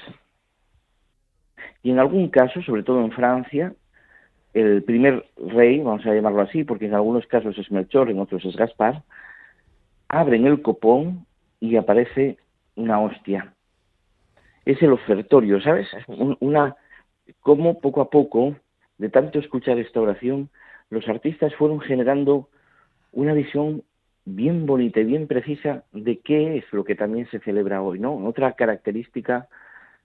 [1.83, 3.73] Y en algún caso, sobre todo en Francia,
[4.53, 8.45] el primer rey, vamos a llamarlo así, porque en algunos casos es Melchor, en otros
[8.45, 9.03] es Gaspar,
[10.07, 11.25] abren el copón
[11.59, 12.37] y aparece
[12.75, 13.53] una hostia.
[14.65, 15.87] Es el ofertorio, ¿sabes?
[16.39, 16.75] Una,
[17.41, 18.55] como poco a poco,
[18.97, 20.49] de tanto escuchar esta oración,
[20.89, 22.49] los artistas fueron generando
[23.11, 23.83] una visión
[24.25, 28.15] bien bonita y bien precisa de qué es lo que también se celebra hoy, ¿no?
[28.25, 29.49] Otra característica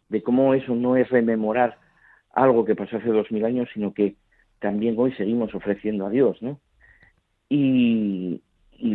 [0.08, 1.78] de cómo eso no es rememorar
[2.32, 4.16] algo que pasó hace dos mil años, sino que
[4.58, 6.60] también hoy seguimos ofreciendo a Dios, ¿no?
[7.48, 8.42] Y,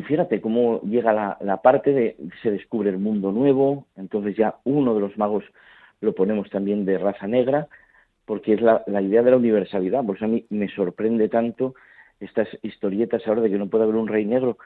[0.07, 4.93] fíjate cómo llega la, la, parte de se descubre el mundo nuevo, entonces ya uno
[4.93, 5.43] de los magos
[6.01, 7.67] lo ponemos también de raza negra,
[8.25, 11.73] porque es la, la idea de la universalidad, por eso a mí me sorprende tanto
[12.19, 14.57] estas historietas ahora de que no puede haber un rey negro.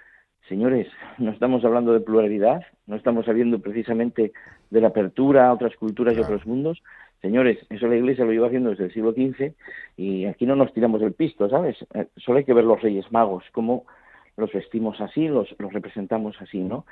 [0.48, 4.32] Señores, no estamos hablando de pluralidad, no estamos hablando precisamente
[4.70, 6.82] de la apertura a otras culturas y otros mundos.
[7.22, 9.54] Señores, eso la Iglesia lo lleva haciendo desde el siglo XV
[9.98, 11.76] y aquí no nos tiramos el pisto, ¿sabes?
[11.94, 13.86] Eh, solo hay que ver los Reyes Magos, cómo
[14.38, 16.86] los vestimos así, los, los representamos así, ¿no?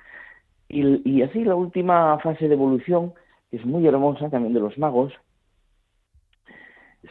[0.68, 3.14] Y, y así la última fase de evolución,
[3.52, 5.14] que es muy hermosa también de los magos,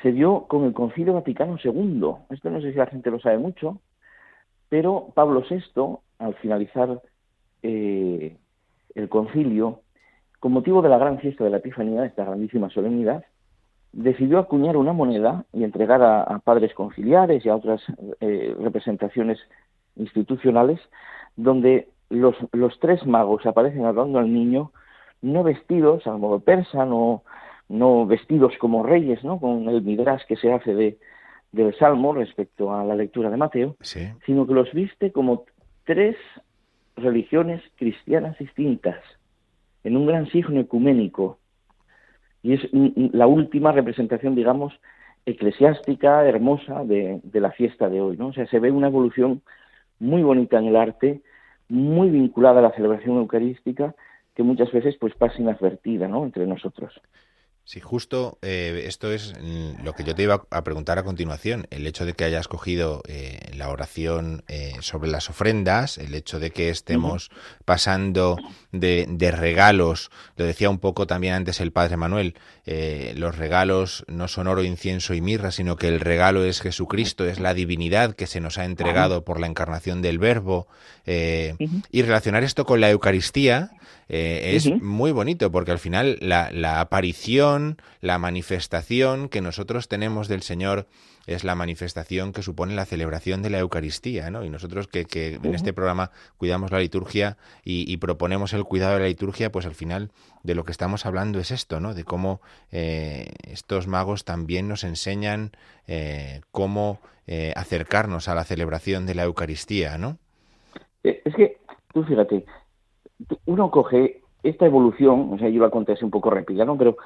[0.03, 2.03] se dio con el Concilio Vaticano II.
[2.31, 3.81] Esto no sé si la gente lo sabe mucho,
[4.75, 7.01] pero Pablo VI, al finalizar
[7.63, 8.37] eh,
[8.97, 9.83] el concilio,
[10.41, 13.25] con motivo de la gran fiesta de la Epifanía, esta grandísima solemnidad,
[13.93, 17.83] decidió acuñar una moneda y entregar a, padres conciliares y a otras
[18.19, 19.39] eh, representaciones
[19.95, 20.81] institucionales,
[21.37, 22.35] donde los,
[22.81, 24.73] tres magos aparecen hablando al niño,
[25.23, 27.23] no vestidos al modo persa, no,
[27.69, 29.39] no vestidos como reyes, ¿no?
[29.39, 30.99] Con el midrash que se hace de,
[31.55, 33.77] del Salmo respecto a la lectura de Mateo,
[34.27, 35.45] sino que los viste como
[35.85, 36.17] tres
[36.97, 39.01] religiones cristianas distintas,
[39.85, 41.39] en un gran signo ecuménico.
[42.43, 44.75] Y es la última representación, digamos,
[45.27, 48.29] eclesiástica, hermosa de, de la fiesta de hoy, ¿no?
[48.29, 49.41] O sea, se ve una evolución
[49.99, 51.23] muy bonita en el arte,
[51.69, 53.95] muy vinculada a la celebración eucarística,
[54.35, 56.25] que muchas veces pues pasa inadvertida, ¿no?
[56.25, 57.01] Entre nosotros.
[57.67, 59.33] Sí, justo eh, esto es
[59.83, 61.67] lo que yo te iba a preguntar a continuación.
[61.71, 66.39] El hecho de que hayas cogido eh, la oración eh, sobre las ofrendas, el hecho
[66.39, 67.31] de que estemos
[67.65, 68.37] pasando
[68.71, 72.35] de, de, regalos, lo decía un poco también antes el Padre Manuel,
[73.17, 77.39] los regalos no son oro, incienso y mirra, sino que el regalo es Jesucristo, es
[77.39, 80.67] la divinidad que se nos ha entregado por la encarnación del Verbo.
[81.07, 83.71] Y relacionar esto con la Eucaristía
[84.09, 87.54] es muy bonito, porque al final la, la aparición
[88.01, 90.87] la manifestación que nosotros tenemos del Señor
[91.27, 94.45] es la manifestación que supone la celebración de la Eucaristía, ¿no?
[94.45, 99.01] Y nosotros que, que en este programa cuidamos la liturgia y, proponemos el cuidado de
[99.01, 100.11] la liturgia, pues al final
[100.43, 101.95] de lo que estamos hablando es esto, ¿no?
[101.95, 102.41] De cómo
[102.71, 105.53] eh, estos magos también nos enseñan
[105.87, 110.19] eh, cómo eh, acercarnos a la celebración de la Eucaristía, ¿no?
[111.03, 111.59] Es que,
[111.93, 112.45] tú fíjate,
[113.47, 116.77] uno coge esta evolución, o sea, yo la conté así un poco rápida, ¿no?
[116.77, 116.97] Pero,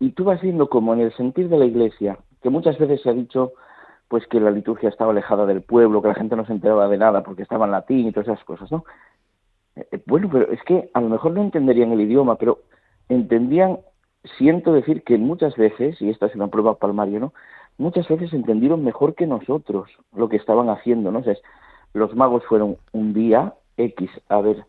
[0.00, 3.10] y tú vas viendo como en el sentir de la Iglesia, que muchas veces se
[3.10, 3.52] ha dicho
[4.08, 6.98] pues que la liturgia estaba alejada del pueblo, que la gente no se enteraba de
[6.98, 8.84] nada porque estaba en latín y todas esas cosas, ¿no?
[9.76, 12.58] Eh, eh, bueno, pero es que a lo mejor no entenderían el idioma, pero
[13.08, 13.78] entendían,
[14.36, 17.32] siento decir que muchas veces, y esta es una prueba palmaria, ¿no?
[17.78, 21.20] Muchas veces entendieron mejor que nosotros lo que estaban haciendo, ¿no?
[21.20, 21.36] O sea,
[21.94, 24.64] los magos fueron un día X a ver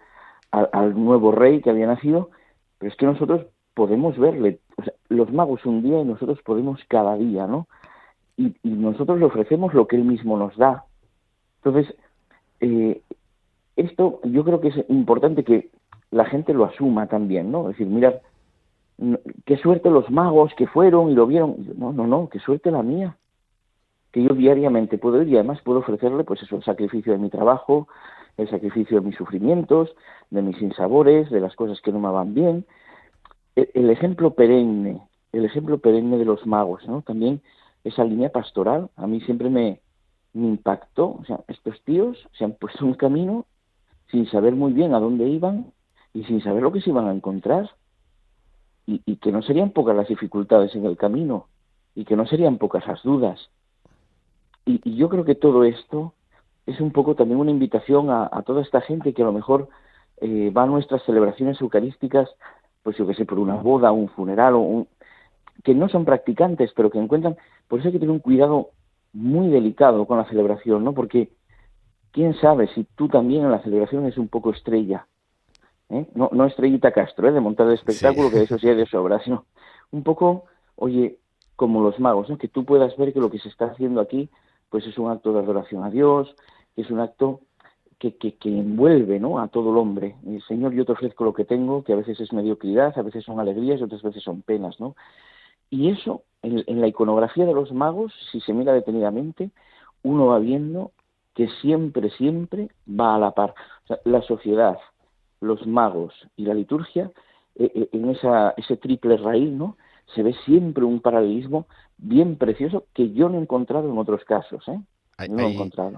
[0.51, 2.29] al, nuevo rey que había nacido,
[2.77, 6.79] pero es que nosotros podemos verle, o sea, los magos un día y nosotros podemos
[6.87, 7.67] cada día, ¿no?
[8.37, 10.85] Y, nosotros le ofrecemos lo que él mismo nos da.
[11.63, 11.93] Entonces,
[12.61, 13.01] eh,
[13.75, 15.69] esto yo creo que es importante que
[16.11, 17.69] la gente lo asuma también, ¿no?
[17.69, 18.21] Es decir, mira,
[19.45, 21.55] qué suerte los magos que fueron y lo vieron.
[21.77, 23.17] No, no, no, qué suerte la mía.
[24.11, 27.29] Que yo diariamente puedo ir y además puedo ofrecerle, pues eso, el sacrificio de mi
[27.29, 27.87] trabajo,
[28.37, 29.93] el sacrificio de mis sufrimientos,
[30.29, 32.65] de mis insabores, de las cosas que no me van bien.
[33.55, 37.01] E, el, ejemplo perenne, el ejemplo perenne de los magos, ¿no?
[37.01, 37.41] También
[37.83, 39.81] esa línea pastoral, a mí siempre me,
[40.33, 41.17] impactó.
[41.19, 43.45] O sea, estos tíos se han puesto un camino
[44.09, 45.73] sin saber muy bien a dónde iban
[46.13, 47.69] y sin saber lo que se iban a encontrar.
[48.87, 51.47] Y, que no serían pocas las dificultades en el camino
[51.95, 53.49] y que no serían pocas las dudas.
[54.65, 56.13] Y, y yo creo que todo esto
[56.65, 59.69] es un poco también una invitación a, toda esta gente que a lo mejor
[60.19, 62.29] eh, va a nuestras celebraciones eucarísticas,
[62.83, 64.87] pues yo que sé, por una boda, un funeral, o un,
[65.63, 68.69] que no son practicantes, pero que encuentran, por eso hay que tener un cuidado
[69.13, 70.93] muy delicado con la celebración, ¿no?
[70.93, 71.31] Porque
[72.11, 75.07] quién sabe si tú también en la celebración es un poco estrella,
[75.89, 76.07] ¿eh?
[76.15, 77.31] no, no estrellita Castro, ¿eh?
[77.31, 79.45] de montar el espectáculo, que eso sí es de sobra, sino
[79.91, 81.17] un poco, oye,
[81.55, 82.37] como los magos, ¿no?
[82.37, 84.29] que tú puedas ver que lo que se está haciendo aquí
[84.69, 86.33] pues es un acto de adoración a Dios,
[86.77, 87.41] es un acto
[88.09, 89.39] que, que, envuelve ¿no?
[89.39, 90.15] a todo el hombre.
[90.25, 93.23] El Señor, yo te ofrezco lo que tengo, que a veces es mediocridad, a veces
[93.23, 94.79] son alegrías y otras veces son penas.
[94.79, 94.95] ¿no?
[95.69, 99.51] Y eso, en, la iconografía de los magos, si se mira detenidamente,
[100.01, 100.91] uno va viendo
[101.35, 103.53] que siempre, siempre va a la par.
[104.03, 104.79] la sociedad,
[105.39, 107.11] los magos y la liturgia,
[107.55, 109.77] eh, eh, en esa, ese triple raíz, ¿no?
[110.15, 114.67] se ve siempre un paralelismo bien precioso que yo no he encontrado en otros casos.
[114.67, 114.79] ¿eh?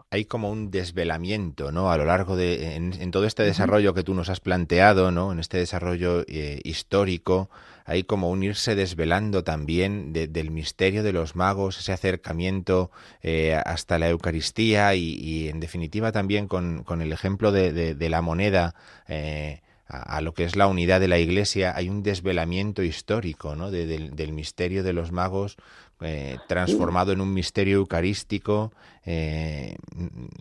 [0.10, 1.92] Hay, como un desvelamiento, ¿no?
[1.92, 5.32] A lo largo de, en, todo este desarrollo que tú nos has planteado, ¿no?
[5.32, 7.50] En este desarrollo eh, histórico,
[7.86, 14.00] hay como un irse desvelando también del misterio de los magos, ese acercamiento eh, hasta
[14.00, 18.76] la Eucaristía y, en definitiva también con, el ejemplo de, la moneda.
[19.08, 23.70] Eh, a, lo que es la unidad de la Iglesia, hay un desvelamiento histórico ¿no?
[23.70, 25.58] del, misterio de los magos
[26.04, 28.72] eh, transformado en un misterio eucarístico.
[29.06, 29.76] Eh,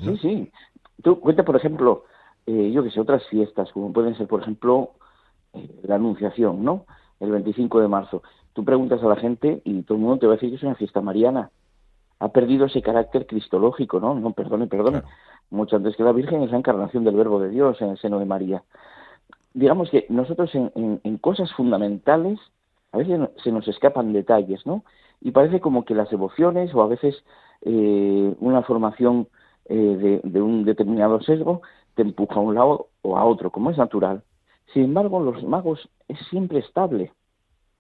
[0.01, 0.53] Sí, sí.
[1.03, 2.05] Tú cuenta, por ejemplo,
[2.46, 4.92] eh, yo que sé, otras fiestas, como pueden ser, por ejemplo,
[5.53, 6.87] eh, la Anunciación, ¿no?
[7.20, 8.22] El 25 de marzo.
[8.53, 10.62] Tú preguntas a la gente y todo el mundo te va a decir que es
[10.62, 11.51] una fiesta mariana.
[12.18, 14.14] Ha perdido ese carácter cristológico, ¿no?
[14.14, 15.03] No, perdone, perdone.
[15.51, 18.18] Mucho antes que la Virgen es la encarnación del Verbo de Dios en el seno
[18.18, 18.62] de María
[19.55, 22.38] digamos que nosotros en, cosas fundamentales
[22.92, 24.85] a veces se nos escapan detalles, ¿no?
[25.22, 27.24] Y parece como que las devociones o a veces
[27.62, 29.28] eh, una formación
[29.66, 31.62] eh, de, un determinado sesgo
[31.94, 34.22] te empuja a un lado o a otro, como es natural.
[34.72, 37.12] Sin embargo, los magos es siempre estable.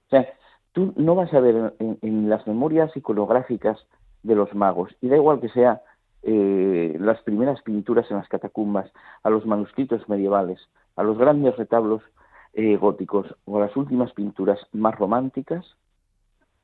[0.06, 0.28] O sea,
[0.72, 3.78] tú no vas a ver en, las memorias iconográficas
[4.22, 5.82] de los magos, y da igual que sea
[6.22, 8.92] eh, las primeras pinturas en las catacumbas,
[9.24, 10.60] a los manuscritos medievales,
[10.94, 12.02] a los grandes retablos
[12.52, 15.66] eh, góticos o a las últimas pinturas más románticas,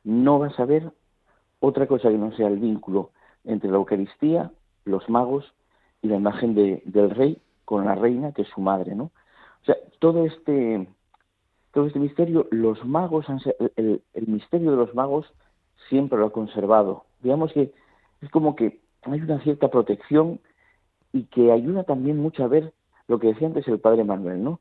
[0.09, 0.91] no vas a ver
[1.61, 3.11] otra cosa que no sea el vínculo
[3.45, 4.51] entre la Eucaristía,
[4.87, 5.53] los magos
[6.01, 9.05] y la imagen de, del rey con la reina, que es su madre, ¿no?
[9.05, 10.89] O sea, todo este,
[11.73, 13.39] todo este misterio, los magos, han,
[13.77, 15.31] el, el misterio de los magos
[15.91, 17.05] siempre lo ha conservado.
[17.21, 17.75] Digamos que
[18.23, 20.41] es como que hay una cierta protección
[21.13, 22.73] y que ayuda también mucho a ver
[23.09, 24.61] lo que decía antes el padre Manuel, ¿no?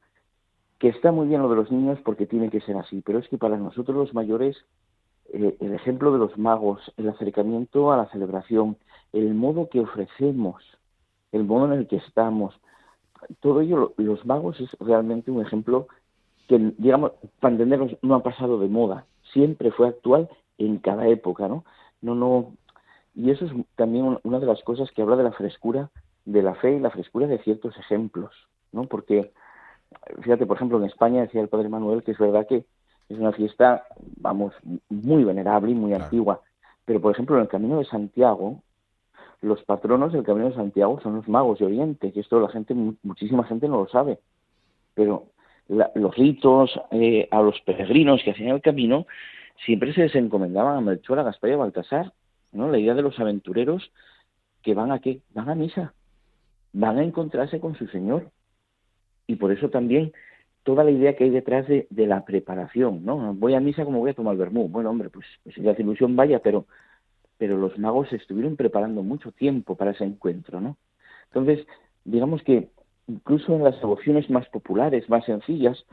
[0.78, 3.30] Que está muy bien lo de los niños porque tiene que ser así, pero es
[3.30, 4.58] que para nosotros los mayores,
[5.34, 8.78] eh, el ejemplo de los magos, el acercamiento a la celebración,
[9.14, 10.64] el modo que ofrecemos,
[11.32, 12.60] el modo en el que estamos,
[13.40, 15.88] todo ello, los magos es realmente un ejemplo
[16.48, 21.48] que, digamos, para entenderlos, no ha pasado de moda, siempre fue actual en cada época,
[21.48, 21.66] ¿no?
[22.02, 22.54] No, no.
[23.16, 25.90] Y eso es también una de las cosas que habla de la frescura
[26.28, 28.36] de la fe y la frescura de ciertos ejemplos,
[28.74, 28.84] ¿no?
[28.84, 29.32] Porque,
[30.22, 32.66] fíjate, por ejemplo, en España decía el padre Manuel que es verdad que
[33.10, 33.86] es una fiesta,
[34.18, 34.54] vamos,
[34.90, 36.42] muy venerable y muy antigua.
[36.86, 38.62] Pero, por ejemplo, en el Camino de Santiago,
[39.42, 42.74] los patronos del Camino de Santiago son los magos de Oriente, que esto la gente,
[43.04, 44.20] muchísima gente no lo sabe.
[44.94, 45.28] Pero
[45.68, 49.06] los ritos eh, a los peregrinos que hacían el camino
[49.66, 52.14] siempre se les encomendaban a Melchor, a Gaspar y a Baltasar,
[52.52, 52.70] ¿no?
[52.70, 53.92] La idea de los aventureros
[54.62, 55.22] que van a qué?
[55.34, 55.94] Van a misa,
[56.74, 58.32] van a encontrarse con su Señor.
[59.28, 60.14] Y por eso también
[60.68, 63.34] toda la idea que hay detrás de, la preparación, ¿no?
[63.34, 64.68] Voy a misa como voy a tomar vermú.
[64.68, 66.66] Bueno, hombre, pues, pues si la ilusión vaya, pero,
[67.38, 70.76] pero los magos se estuvieron preparando mucho tiempo para ese encuentro, ¿no?
[71.28, 71.66] Entonces,
[72.04, 72.68] digamos que
[73.08, 75.86] incluso en las devociones más populares, más sencillas,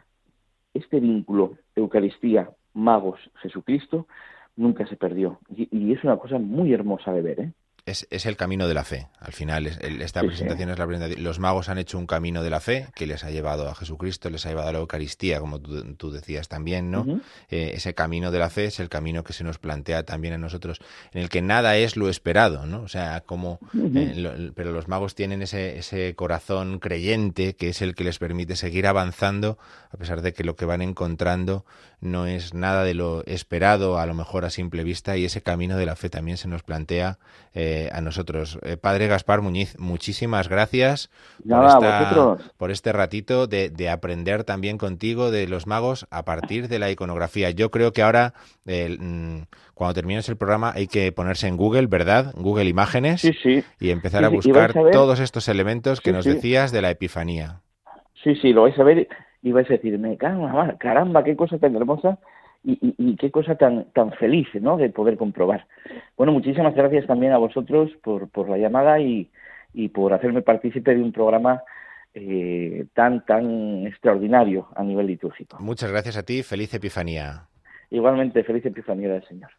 [0.75, 4.09] este vínculo Eucaristía, magos, Jesucristo,
[4.57, 5.39] nunca se perdió.
[5.55, 7.53] Y, es una cosa muy hermosa de ver, ¿eh?
[7.87, 9.09] Es, es, el camino de la fe.
[9.21, 11.23] Al final, esta presentación es la presentación.
[11.23, 14.31] Los magos han hecho un camino de la fe que les ha llevado a Jesucristo,
[14.31, 17.21] les ha llevado a la Eucaristía, como tú, decías también, ¿no?
[17.51, 20.39] Eh, ese camino de la fe es el camino que se nos plantea también a
[20.39, 20.81] nosotros,
[21.13, 22.83] en el que nada es lo esperado, ¿no?
[22.83, 23.59] O sea, como.
[23.75, 28.57] Eh, pero los magos tienen ese, ese corazón creyente que es el que les permite
[28.57, 29.59] seguir avanzando,
[29.91, 31.67] a pesar de que lo que van encontrando
[32.01, 35.77] no es nada de lo esperado, a lo mejor a simple vista, y ese camino
[35.77, 37.19] de la fe también se nos plantea.
[37.75, 38.57] Eh, a nosotros.
[38.63, 41.11] Eh, padre Gaspar Muñiz, muchísimas gracias
[42.57, 47.51] por, este ratito de, aprender también contigo de los magos a partir de la iconografía.
[47.51, 48.33] Yo creo que ahora,
[48.65, 49.39] mm,
[49.75, 52.33] cuando termines el programa, hay que ponerse en Google, ¿verdad?
[52.37, 57.61] Google Imágenes y empezar a buscar todos estos elementos que nos decías de la Epifanía.
[58.23, 59.09] Sí, sí, lo vais a ver
[59.43, 62.21] y vais a decir, me caramba, qué cosa tan hermosa
[62.65, 64.77] y, qué cosa tan, tan feliz, ¿no?
[64.77, 65.67] De poder comprobar.
[66.17, 69.31] Bueno, muchísimas gracias también a vosotros por, por la llamada y,
[69.75, 71.63] y por hacerme partícipe de un programa
[72.15, 75.59] eh, tan, tan extraordinario a nivel litúrgico.
[75.61, 77.49] Muchas gracias a ti, feliz Epifanía.
[77.91, 79.51] Igualmente, feliz Epifanía del Señor.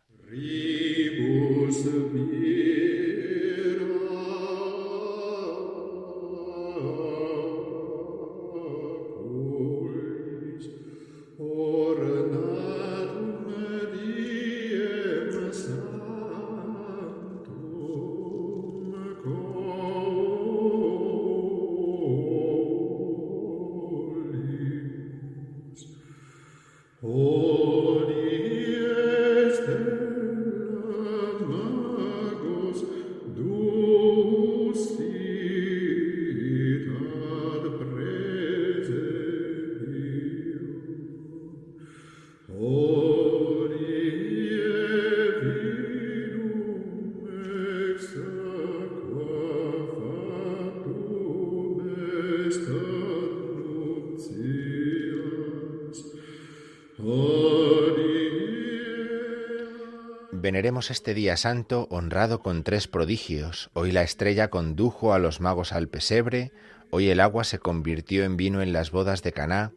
[60.79, 63.69] Este día santo honrado con tres prodigios.
[63.73, 66.51] Hoy la estrella condujo a los magos al pesebre,
[66.91, 69.71] hoy el agua se convirtió en vino en las bodas de Caná,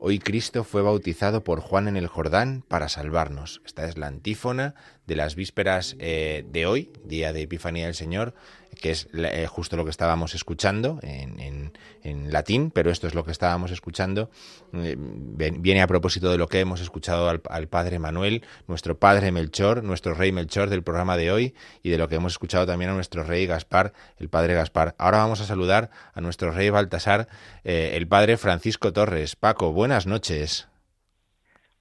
[0.00, 3.62] hoy Cristo fue bautizado por Juan en el Jordán para salvarnos.
[3.64, 4.74] Esta es la antífona
[5.06, 8.34] de las vísperas eh, de hoy, día de Epifanía del Señor,
[8.80, 11.59] que es eh, justo lo que estábamos escuchando en,
[12.02, 14.30] latín, pero esto es lo que estábamos escuchando.
[14.72, 19.82] Eh, viene a propósito de lo que hemos escuchado al, Padre Manuel, nuestro Padre Melchor,
[19.82, 22.94] nuestro Rey Melchor del programa de hoy, y de lo que hemos escuchado también a
[22.94, 24.94] nuestro Rey Gaspar, el Padre Gaspar.
[24.98, 27.28] Ahora vamos a saludar a nuestro Rey Baltasar,
[27.64, 29.36] el Padre Francisco Torres.
[29.36, 30.69] Paco, buenas noches.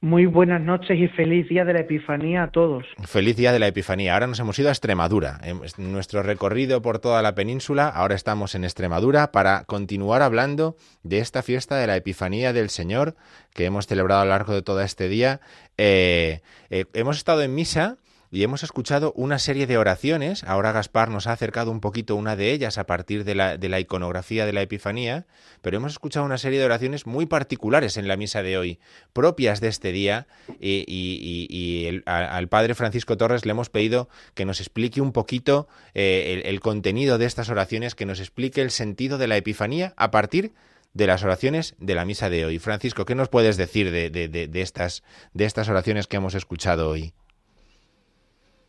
[0.01, 2.85] Muy buenas noches y feliz día de la Epifanía a todos.
[3.03, 4.13] Feliz día de la Epifanía.
[4.13, 5.41] Ahora nos hemos ido a Extremadura.
[5.43, 5.59] En
[5.91, 11.43] nuestro recorrido por toda la península, ahora estamos en Extremadura para continuar hablando de esta
[11.43, 13.17] fiesta de la Epifanía del Señor
[13.53, 15.41] que hemos celebrado a lo largo de todo este día.
[15.77, 16.39] Eh,
[16.69, 17.97] eh, hemos estado en misa
[18.32, 20.43] y hemos escuchado una serie de oraciones.
[20.43, 24.45] Ahora Gaspar nos ha acercado un poquito una de ellas a partir de la, iconografía
[24.45, 25.25] de la Epifanía,
[25.61, 28.80] pero hemos escuchado una serie de oraciones muy particulares en la misa de hoy,
[29.13, 30.27] propias de este día,
[30.59, 36.59] y, al Padre Francisco Torres le hemos pedido que nos explique un poquito eh, el,
[36.59, 40.53] contenido de estas oraciones, que nos explique el sentido de la Epifanía a partir
[40.93, 42.59] de las oraciones de la misa de hoy.
[42.59, 47.13] Francisco, ¿qué nos puedes decir de estas oraciones que hemos escuchado hoy?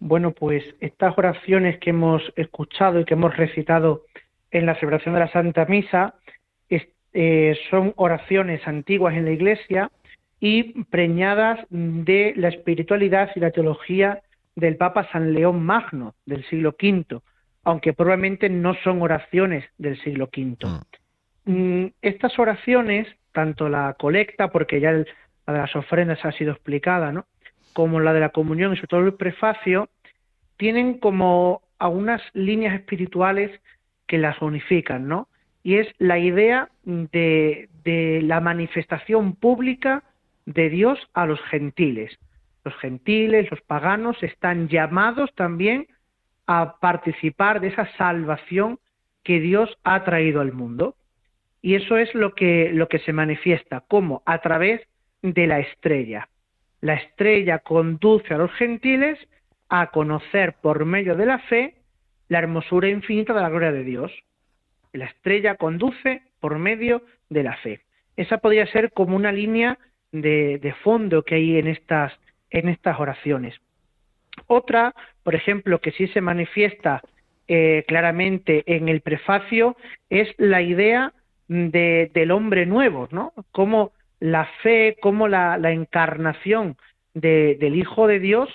[0.00, 4.04] Bueno, pues estas oraciones que hemos escuchado y que hemos recitado
[4.50, 6.14] en la celebración de la Santa Misa
[7.12, 9.90] eh, son oraciones antiguas en la Iglesia
[10.38, 14.20] y preñadas de la espiritualidad y la teología
[14.54, 17.20] del Papa San León Magno del siglo V,
[17.64, 20.56] aunque probablemente no son oraciones del siglo V.
[21.46, 21.52] Mm.
[21.52, 25.04] Mm, estas oraciones, tanto la colecta, porque ya la
[25.52, 27.26] de las ofrendas ha sido explicada, ¿no?
[27.72, 29.88] Como la de la comunión y sobre todo el prefacio,
[30.56, 33.50] tienen como algunas líneas espirituales
[34.06, 35.28] que las unifican, ¿no?
[35.62, 40.02] Y es la idea de, de la manifestación pública
[40.46, 42.18] de Dios a los gentiles.
[42.64, 45.86] Los gentiles, los paganos están llamados también
[46.46, 48.78] a participar de esa salvación
[49.22, 50.96] que Dios ha traído al mundo.
[51.62, 54.80] Y eso es lo que, lo que se manifiesta, como a través
[55.22, 56.28] de la estrella.
[56.80, 59.18] La estrella conduce a los gentiles
[59.68, 61.74] a conocer por medio de la fe
[62.28, 64.12] la hermosura infinita de la gloria de Dios.
[64.92, 67.80] La estrella conduce por medio de la fe.
[68.16, 69.78] Esa podría ser como una línea
[70.12, 72.12] de, fondo que hay en estas,
[72.50, 73.54] en estas oraciones.
[74.46, 77.02] Otra, por ejemplo, que sí se manifiesta
[77.46, 79.76] eh, claramente en el prefacio,
[80.08, 81.12] es la idea
[81.48, 83.32] de, del hombre nuevo, ¿no?
[83.52, 86.76] Cómo la fe, cómo la, encarnación
[87.14, 88.48] del Hijo de Dios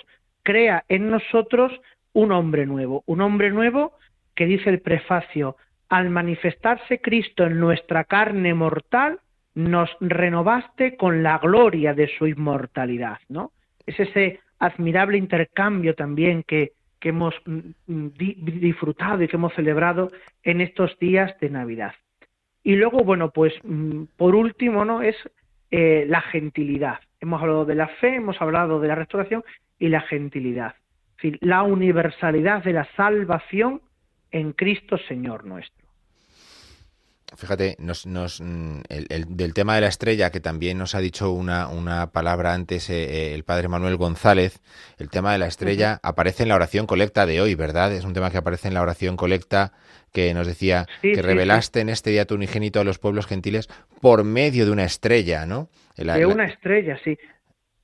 [0.43, 1.74] crea en nosotros
[2.13, 3.93] un hombre nuevo, un hombre nuevo
[4.36, 5.57] que dice el prefacio,
[5.89, 9.20] al manifestarse Cristo en nuestra carne mortal,
[9.55, 13.51] nos renovaste con la gloria de su inmortalidad, ¿no?
[13.86, 20.11] Es ese admirable intercambio también que, que hemos mm, mm, disfrutado y que hemos celebrado
[20.43, 21.93] en estos días de Navidad.
[22.63, 25.01] Y luego, bueno, pues mm, por último, ¿no?
[25.01, 25.16] Es
[25.78, 26.99] eh, la gentilidad.
[27.19, 29.43] Hemos hablado de la fe, hemos hablado de la restauración
[29.78, 30.76] y la gentilidad.
[31.41, 33.82] La universalidad de la salvación
[34.32, 35.85] en Cristo Señor nuestro.
[37.38, 41.32] Fíjate, nos, nos, mm, el, del tema de la estrella, que también nos ha dicho
[41.32, 44.62] una, una palabra antes eh, eh, el padre Manuel González,
[44.98, 47.94] el tema de la estrella aparece en la oración colecta de hoy, ¿verdad?
[47.94, 49.74] Es un tema que aparece en la oración colecta
[50.14, 53.68] que nos decía que revelaste en este día tu unigénito a los pueblos gentiles
[54.02, 55.70] por medio de una estrella, ¿no?
[55.98, 57.18] de una estrella, sí.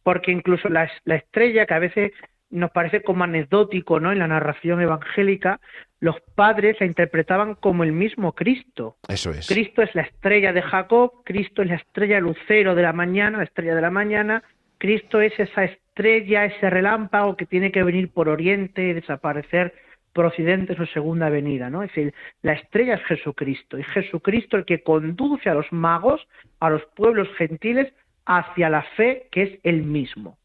[0.04, 2.12] Porque incluso la, la estrella, que a veces
[2.50, 4.12] nos parece como anecdótico, ¿no?
[4.12, 5.60] En la narración evangélica,
[6.02, 8.98] los padres la interpretaban como el mismo Cristo.
[9.08, 9.48] Eso es.
[9.48, 13.44] Cristo es la estrella de Jacob, Cristo es la estrella lucero de la mañana, la
[13.46, 14.44] estrella de la mañana,
[14.80, 19.76] Cristo es esa estrella, ese relámpago que tiene que venir por oriente y desaparecer
[20.12, 21.84] por occidente en su segunda venida, ¿no?
[21.84, 26.28] Es decir, la estrella es Jesucristo, y Jesucristo el que conduce a los magos,
[26.60, 27.94] a los pueblos gentiles,
[28.26, 30.38] hacia la fe que es el mismo.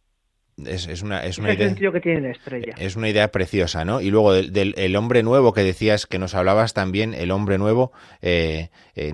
[0.64, 2.72] Es, una, es una idea, que tiene la estrella.
[2.78, 4.00] Es una idea preciosa, ¿no?
[4.00, 7.92] Y luego del, el hombre nuevo que decías que nos hablabas también, el hombre nuevo,
[8.22, 9.12] eh, eh,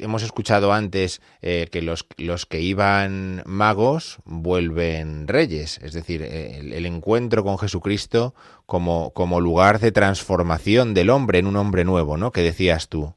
[0.00, 6.86] hemos escuchado antes eh, que los, los que iban magos vuelven reyes, es decir, el,
[6.86, 12.32] encuentro con Jesucristo como, como lugar de transformación del hombre en un hombre nuevo, ¿no?
[12.32, 13.14] Que decías tú.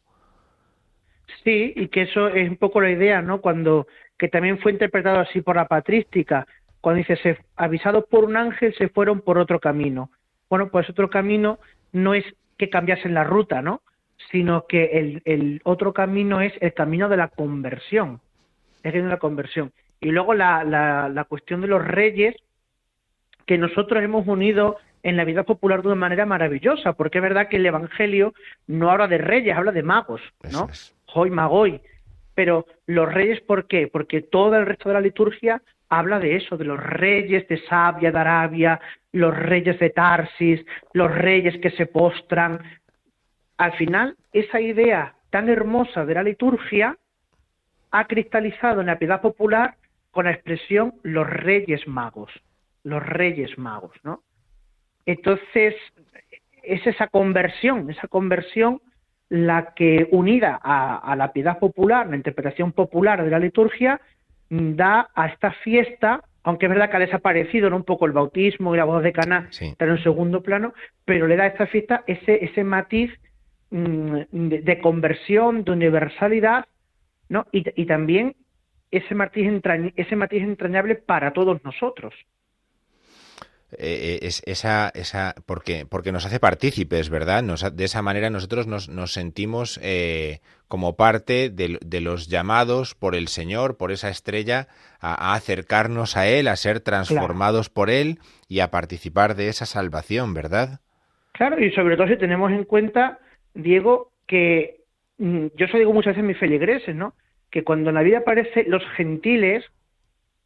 [1.45, 3.39] Sí, y que eso es un poco la idea, ¿no?
[3.39, 3.87] Cuando
[4.17, 6.45] que también fue interpretado así por la patrística,
[6.83, 10.09] cuando dice, se, avisados por un ángel, se fueron por otro camino.
[10.49, 11.57] Bueno, pues otro camino
[11.93, 12.25] no es
[12.57, 13.81] que cambiasen la ruta, ¿no?
[14.33, 18.19] Sino que el, el otro camino es el camino de la conversión.
[18.83, 19.71] Es el de la conversión.
[20.01, 22.35] Y luego la, la, la cuestión de los reyes,
[23.45, 27.47] que nosotros hemos unido en la vida popular de una manera maravillosa, porque es verdad
[27.47, 28.33] que el Evangelio
[28.67, 30.19] no habla de reyes, habla de magos,
[30.51, 30.67] ¿no?
[31.13, 31.79] Hoy magoy.
[32.35, 33.87] Pero los reyes, ¿por qué?
[33.87, 35.61] Porque todo el resto de la liturgia
[35.97, 38.79] habla de eso, de los reyes de Sabia, de Arabia,
[39.11, 42.59] los reyes de Tarsis, los reyes que se postran.
[43.57, 46.97] Al final, esa idea tan hermosa de la liturgia
[47.91, 49.75] ha cristalizado en la piedad popular
[50.11, 52.31] con la expresión los reyes magos,
[52.83, 54.21] los reyes magos, ¿no?
[55.05, 55.75] Entonces,
[56.61, 58.81] es esa conversión, esa conversión
[59.29, 63.99] la que unida a, a la piedad popular, la interpretación popular de la liturgia,
[64.75, 67.77] da a esta fiesta, aunque es verdad que ha desaparecido ¿no?
[67.77, 70.73] un poco el bautismo y la voz de Caná, pero en segundo plano,
[71.05, 73.11] pero le da a esta fiesta ese, ese matiz
[73.71, 76.65] mm, de, conversión, de universalidad,
[77.29, 77.47] ¿no?
[77.51, 78.35] Y, y también
[78.91, 79.49] ese matiz,
[79.95, 82.13] ese matiz entrañable para todos nosotros.
[83.77, 87.43] Eh, eh, es esa, esa porque, porque nos hace partícipes, ¿verdad?
[87.43, 93.27] de esa manera nosotros nos, nos sentimos eh, como parte de, los llamados por el
[93.27, 94.67] Señor, por esa estrella,
[94.99, 100.33] a, acercarnos a Él, a ser transformados por Él y a participar de esa salvación,
[100.33, 100.79] ¿verdad?
[101.33, 103.19] Claro, y sobre todo si tenemos en cuenta,
[103.53, 104.81] Diego, que
[105.17, 107.13] mm, yo eso digo muchas veces en mis feligreses, ¿no?
[107.51, 109.63] Que cuando en la vida aparecen los gentiles,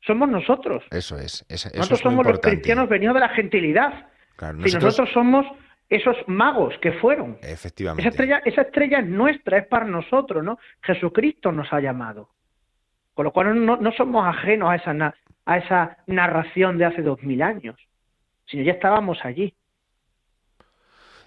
[0.07, 0.83] somos nosotros.
[0.89, 1.45] Eso es.
[1.49, 4.07] eso nosotros es muy somos los cristianos venidos de la gentilidad.
[4.35, 5.45] Claro, Si nosotros somos
[5.89, 7.37] esos magos que fueron.
[7.41, 8.01] Efectivamente.
[8.01, 10.57] Esa estrella, esa estrella es nuestra, es para nosotros, ¿no?
[10.81, 12.29] Jesucristo nos ha llamado.
[13.13, 17.21] Con lo cual no, no somos ajenos a esa, a esa narración de hace dos
[17.23, 17.75] mil años,
[18.45, 19.53] sino ya estábamos allí.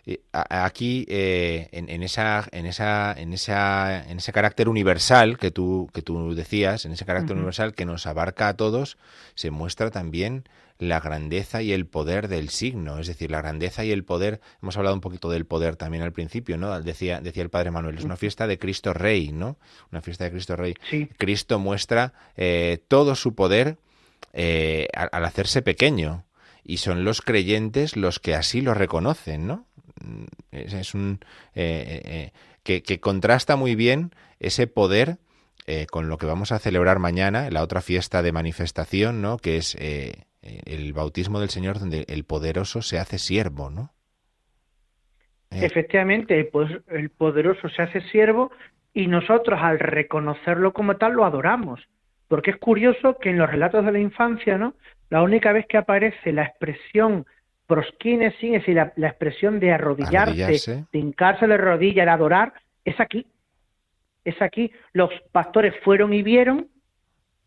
[0.07, 5.51] Eh, Aquí, eh, en, en esa, en, esa, en, esa, en ese carácter universal que
[5.51, 8.96] tú, que tú decías, en ese carácter universal que nos abarca a todos,
[9.34, 10.44] se muestra también
[10.78, 14.78] la grandeza y el poder del signo, es decir, la grandeza y el poder, hemos
[14.78, 16.80] hablado un poquito del poder también al principio, ¿no?
[16.80, 19.59] Decía, decía el Padre Manuel, es una fiesta de Cristo Rey, ¿no?
[19.92, 20.74] Una fiesta de Cristo Rey.
[20.88, 21.11] Sí.
[21.18, 23.76] Cristo muestra eh, todo su poder
[24.32, 26.24] eh, al, al hacerse pequeño
[26.64, 29.66] y son los creyentes los que así lo reconocen, ¿no?
[30.05, 31.20] Mm, Es, un
[31.55, 32.32] eh, eh,
[32.62, 35.18] que, que contrasta muy bien ese poder
[35.66, 39.36] eh, con lo que vamos a celebrar mañana, la otra fiesta de manifestación, ¿no?
[39.38, 43.92] Que es eh, eh, el bautismo del Señor, donde el poderoso se hace siervo, ¿no?
[45.51, 48.51] Eh, Efectivamente, poder- el poderoso se hace siervo
[48.94, 51.80] y nosotros al reconocerlo como tal lo adoramos.
[52.28, 54.74] Porque es curioso que en los relatos de la infancia, ¿no?
[55.09, 57.26] La única vez que aparece la expresión
[57.70, 60.84] prosquinesin, es decir, la, la expresión de arrodillarse, Arrodillarse.
[60.92, 62.52] de hincarse de rodillas, de adorar,
[62.84, 63.26] es aquí.
[64.24, 64.72] Es aquí.
[64.92, 66.66] Los pastores fueron y vieron,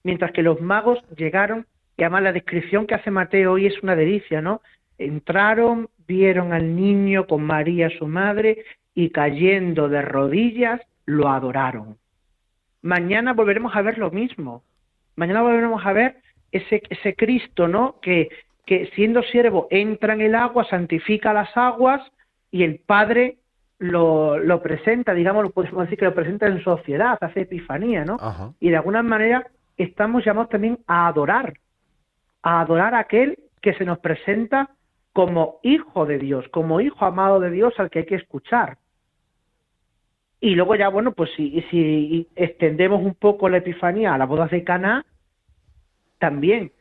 [0.04, 1.68] mientras que los magos llegaron,
[1.98, 4.62] y además la descripción que hace Mateo hoy es una delicia, ¿no?
[4.98, 8.64] Entraron, vieron al niño con María su madre
[8.96, 11.98] y cayendo de rodillas lo adoraron.
[12.82, 14.64] Mañana volveremos a ver lo mismo.
[15.16, 16.16] Mañana volveremos a ver
[16.52, 18.00] ese, ese Cristo, ¿no?
[18.02, 18.30] Que,
[18.66, 22.02] que siendo siervo entra en el agua, santifica las aguas
[22.52, 23.38] y el Padre
[23.80, 28.18] lo, lo presenta, digamos, lo podemos decir que lo presenta en sociedad, hace epifanía, ¿no?
[28.20, 28.54] Ajá.
[28.60, 29.46] y de alguna manera
[29.78, 31.54] estamos llamados también a adorar,
[32.42, 34.70] a adorar a aquel que se nos presenta
[35.12, 38.78] como hijo de Dios, como hijo amado de Dios al que hay que escuchar.
[40.40, 44.52] Y luego ya, bueno, pues si, si extendemos un poco la epifanía a las bodas
[44.52, 45.06] de Caná,
[46.20, 46.72] también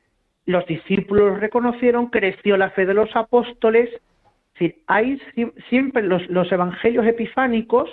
[0.47, 3.89] los discípulos reconocieron, creció la fe de los apóstoles.
[3.93, 7.91] Es decir, hay sie- siempre los, evangelios epifánicos,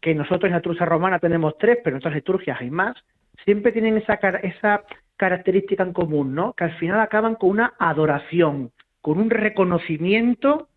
[0.00, 2.96] que nosotros en la liturgia romana tenemos tres, pero en otras liturgias hay más,
[3.44, 4.82] siempre tienen esa, esa
[5.16, 6.52] característica en común, ¿no?
[6.54, 10.68] Que al final acaban con una adoración, con un reconocimiento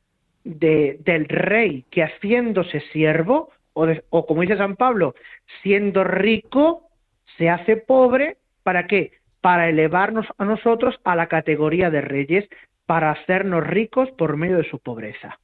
[0.44, 5.16] de, del rey que haciéndose siervo, o, o como dice San Pablo,
[5.64, 6.84] siendo rico,
[7.38, 9.12] se hace pobre, ¿para qué?
[9.46, 12.50] Para elevarnos a nosotros a la categoría de reyes,
[12.88, 15.38] para hacernos ricos por medio de su pobreza.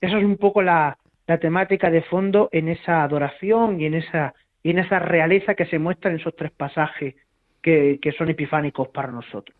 [0.00, 0.96] Eso es un poco la,
[1.26, 4.32] la temática de fondo en esa adoración y en esa,
[4.62, 7.14] y en esa realeza que se muestra en esos tres pasajes
[7.60, 9.54] que, que son epifánicos para nosotros.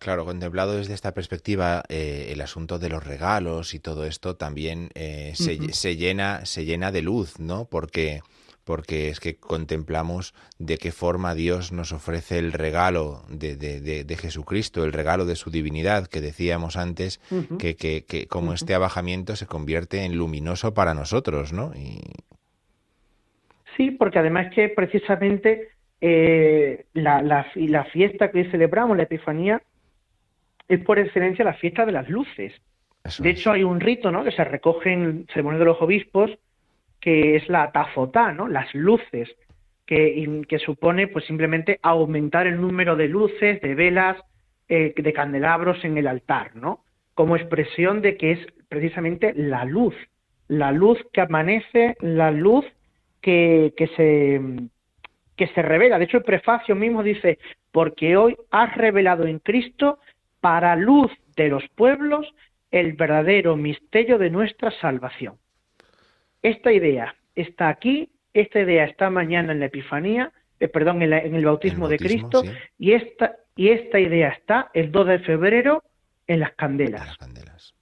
[0.00, 4.88] Claro, contemplado desde esta perspectiva, eh, el asunto de los regalos y todo esto también
[4.96, 7.66] eh, se llena, se llena de luz, ¿no?
[7.66, 8.22] Porque,
[8.64, 14.04] porque es que contemplamos de qué forma Dios nos ofrece el regalo de, de- de-
[14.04, 17.20] de Jesucristo, el regalo de su divinidad, que decíamos antes,
[17.58, 21.72] que, que, que como este abajamiento se convierte en luminoso para nosotros, ¿no?
[21.74, 22.00] Y,
[23.76, 25.68] Sí, porque además que precisamente
[26.00, 29.62] eh, la, la, la fiesta que hoy celebramos, la Epifanía,
[30.68, 32.52] es por excelencia la fiesta de las luces.
[33.04, 33.38] eso De es.
[33.38, 34.24] hecho, hay un rito ¿no?
[34.24, 36.30] que se recoge en ceremonia de los obispos,
[37.00, 38.48] que es la tafotá, ¿no?
[38.48, 39.28] las luces,
[39.86, 44.16] que, supone pues simplemente aumentar el número de luces, de velas,
[44.68, 46.84] eh, de candelabros en el altar, ¿no?
[47.14, 49.94] como expresión de que es precisamente la luz,
[50.46, 52.64] la luz que amanece, la luz
[53.20, 54.40] que, que se
[55.40, 55.98] que se revela.
[55.98, 57.38] De hecho, el prefacio mismo dice,
[57.72, 59.98] porque hoy has revelado en Cristo
[60.42, 62.30] para luz de los pueblos
[62.70, 65.36] el verdadero misterio de nuestra salvación.
[66.42, 71.18] Esta idea está aquí, esta idea está mañana en la Epifanía, eh, perdón, en, la-
[71.18, 72.58] en el bautismo, El de bautismo, Cristo, sí.
[72.78, 75.82] y esta, y esta idea está el 2 de febrero
[76.26, 77.74] en las de candelas, las candelas.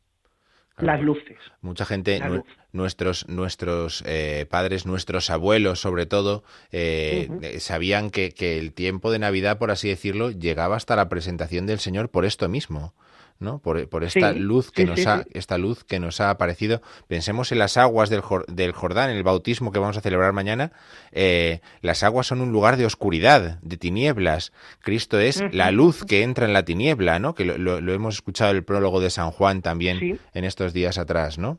[0.79, 1.37] las luces.
[1.61, 2.45] Mucha gente, luz.
[2.73, 9.11] nuestros, nuestros eh, padres, nuestros abuelos sobre todo, eh, eh, sabían que, que el tiempo
[9.11, 12.95] de Navidad, por así decirlo, llegaba hasta la presentación del Señor por esto mismo.
[13.41, 13.61] ¿No?
[13.61, 16.31] Por, por esta Sí, luz que sí, nos sí, ha, esta luz que nos ha
[16.31, 16.83] aparecido.
[17.07, 20.33] Pensemos en las aguas del, Jor- del Jordán, en el bautismo que vamos a celebrar
[20.33, 20.73] mañana.
[21.13, 24.53] Eh, las aguas son un lugar de oscuridad, de tinieblas.
[24.81, 27.35] Cristo es la luz que entra en la tiniebla, ¿no?
[27.35, 30.99] Que lo, lo- lo hemos escuchado el prólogo de San Juan también en estos días
[30.99, 31.59] atrás, ¿no?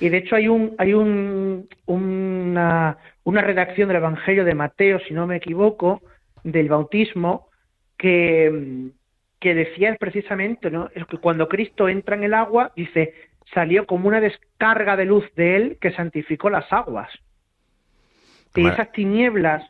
[0.00, 5.12] Y de hecho hay un hay un, una, una redacción del Evangelio de Mateo, si
[5.14, 6.00] no me equivoco,
[6.42, 7.48] del bautismo,
[7.98, 8.90] que,
[9.44, 10.88] que decía precisamente, ¿no?
[10.94, 13.12] Es que cuando Cristo entra en el agua, dice,
[13.52, 17.10] salió como una descarga de luz de él que santificó las aguas.
[18.54, 19.62] Y esas tinieblas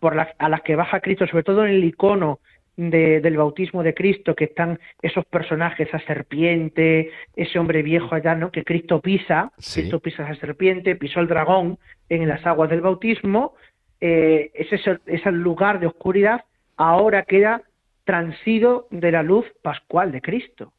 [0.00, 2.40] por las, a las que baja Cristo, sobre todo en el icono
[2.76, 8.50] del bautismo de Cristo, que están esos personajes, esa serpiente, ese hombre viejo allá, ¿no?
[8.50, 11.78] Que Cristo pisa, Cristo pisa esa serpiente, pisó el dragón
[12.08, 13.54] en las aguas del bautismo,
[14.00, 16.44] eh, ese, ese lugar de oscuridad
[16.76, 17.62] ahora queda
[18.10, 20.72] transido de la luz pascual de Cristo,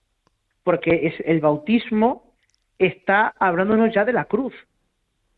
[0.65, 2.33] porque es el bautismo
[2.77, 4.53] está hablándonos ya de la cruz.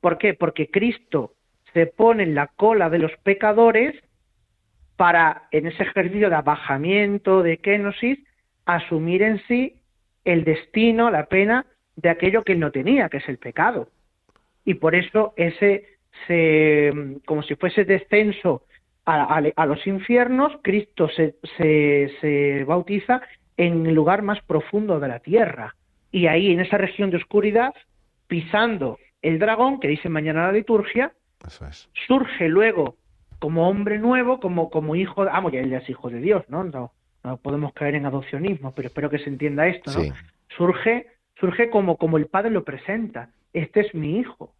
[0.02, 0.34] ¿Por qué?
[0.34, 1.34] Porque Cristo
[1.72, 3.94] se pone en la cola de los pecadores
[4.96, 8.18] para, en ese ejercicio de abajamiento, de kenosis,
[8.66, 9.76] asumir en sí
[10.26, 13.90] el destino, la pena de aquello que él no tenía, que es el pecado.
[14.66, 15.86] Y por eso ese,
[16.26, 16.92] se,
[17.28, 18.64] como si fuese descenso
[19.06, 23.22] a, a, los infiernos, Cristo se, se, se bautiza
[23.58, 25.76] en el lugar más profundo de la tierra.
[26.12, 27.74] Y ahí, en esa región de oscuridad,
[28.28, 31.12] pisando el dragón, que dice mañana la liturgia,
[32.08, 32.96] surge luego
[33.40, 36.64] como hombre nuevo, como, como hijo, ah, ya él es hijo de Dios, ¿no?
[36.64, 36.94] ¿no?
[37.24, 40.16] No podemos caer en adopcionismo, pero espero que se entienda esto, ¿no?
[40.56, 41.08] Surge,
[41.40, 43.30] surge como, como el padre lo presenta.
[43.52, 44.54] Este es mi hijo.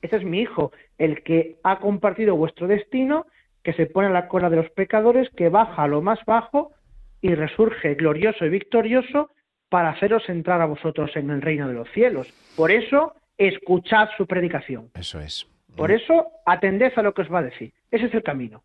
[0.00, 3.26] Este es mi hijo, el que ha compartido vuestro destino,
[3.62, 6.72] que se pone a la cola de los pecadores, que baja a lo más bajo
[7.20, 9.30] y resurge glorioso y victorioso
[9.68, 12.32] para haceros entrar a vosotros en el reino de los cielos.
[12.56, 14.90] Por eso, escuchad su predicación.
[14.94, 15.46] Eso es.
[15.76, 17.72] Por eso, atended a lo que os va a decir.
[17.90, 18.62] Ese es el camino.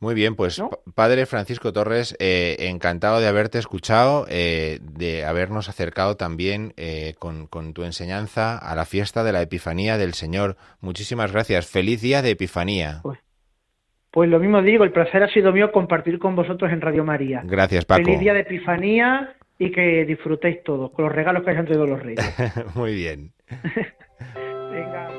[0.00, 0.62] Muy bien, pues
[0.94, 7.48] Padre Francisco Torres, eh, encantado de haberte escuchado, eh, de habernos acercado también eh, con,
[7.74, 10.56] tu enseñanza a la fiesta de la Epifanía del Señor.
[10.80, 11.66] Muchísimas gracias.
[11.66, 13.00] Feliz día de Epifanía.
[13.02, 13.18] Pues,
[14.10, 17.42] pues lo mismo digo, el placer ha sido mío compartir con vosotros en Radio María.
[17.44, 18.04] Gracias, Paco.
[18.04, 22.02] Feliz día de Epifanía y que disfrutéis todos con los regalos que hayan traído los
[22.02, 22.34] reyes.
[22.74, 23.32] Muy bien.
[24.70, 25.10] Venga.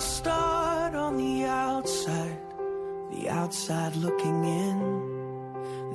[0.00, 2.38] start on the outside,
[3.12, 4.99] the outside looking in.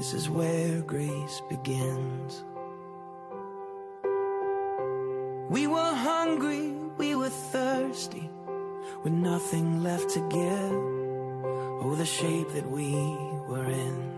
[0.06, 2.44] This is where grace begins.
[5.50, 8.30] We were hungry, we were thirsty,
[9.04, 10.78] with nothing left to give.
[11.82, 12.94] Oh, the shape that we
[13.50, 14.12] were in.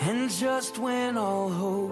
[0.00, 1.83] And just when all hope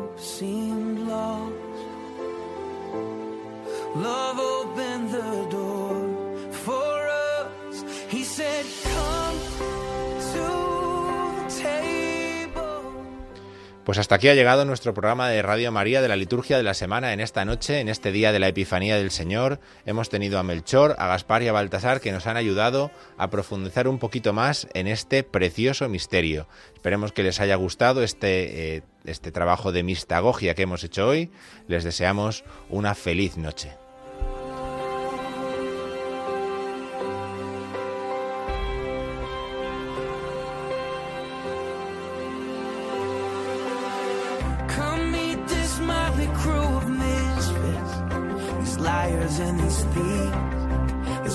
[13.85, 16.73] Pues hasta aquí ha llegado nuestro programa de Radio María de la liturgia de la
[16.73, 19.59] semana en esta noche, en este día de la Epifanía del Señor.
[19.87, 23.89] Hemos tenido a Melchor, a Gaspar y a Baltasar que nos han ayudado a profundizar
[23.89, 26.47] un poquito más en este precioso misterio.
[26.75, 31.33] Esperemos que les haya gustado este, eh, este trabajo de mistagogia que hemos hecho hoy.
[31.67, 33.73] Les deseamos una feliz noche.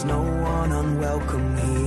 [0.08, 1.87] No one unwelcome here.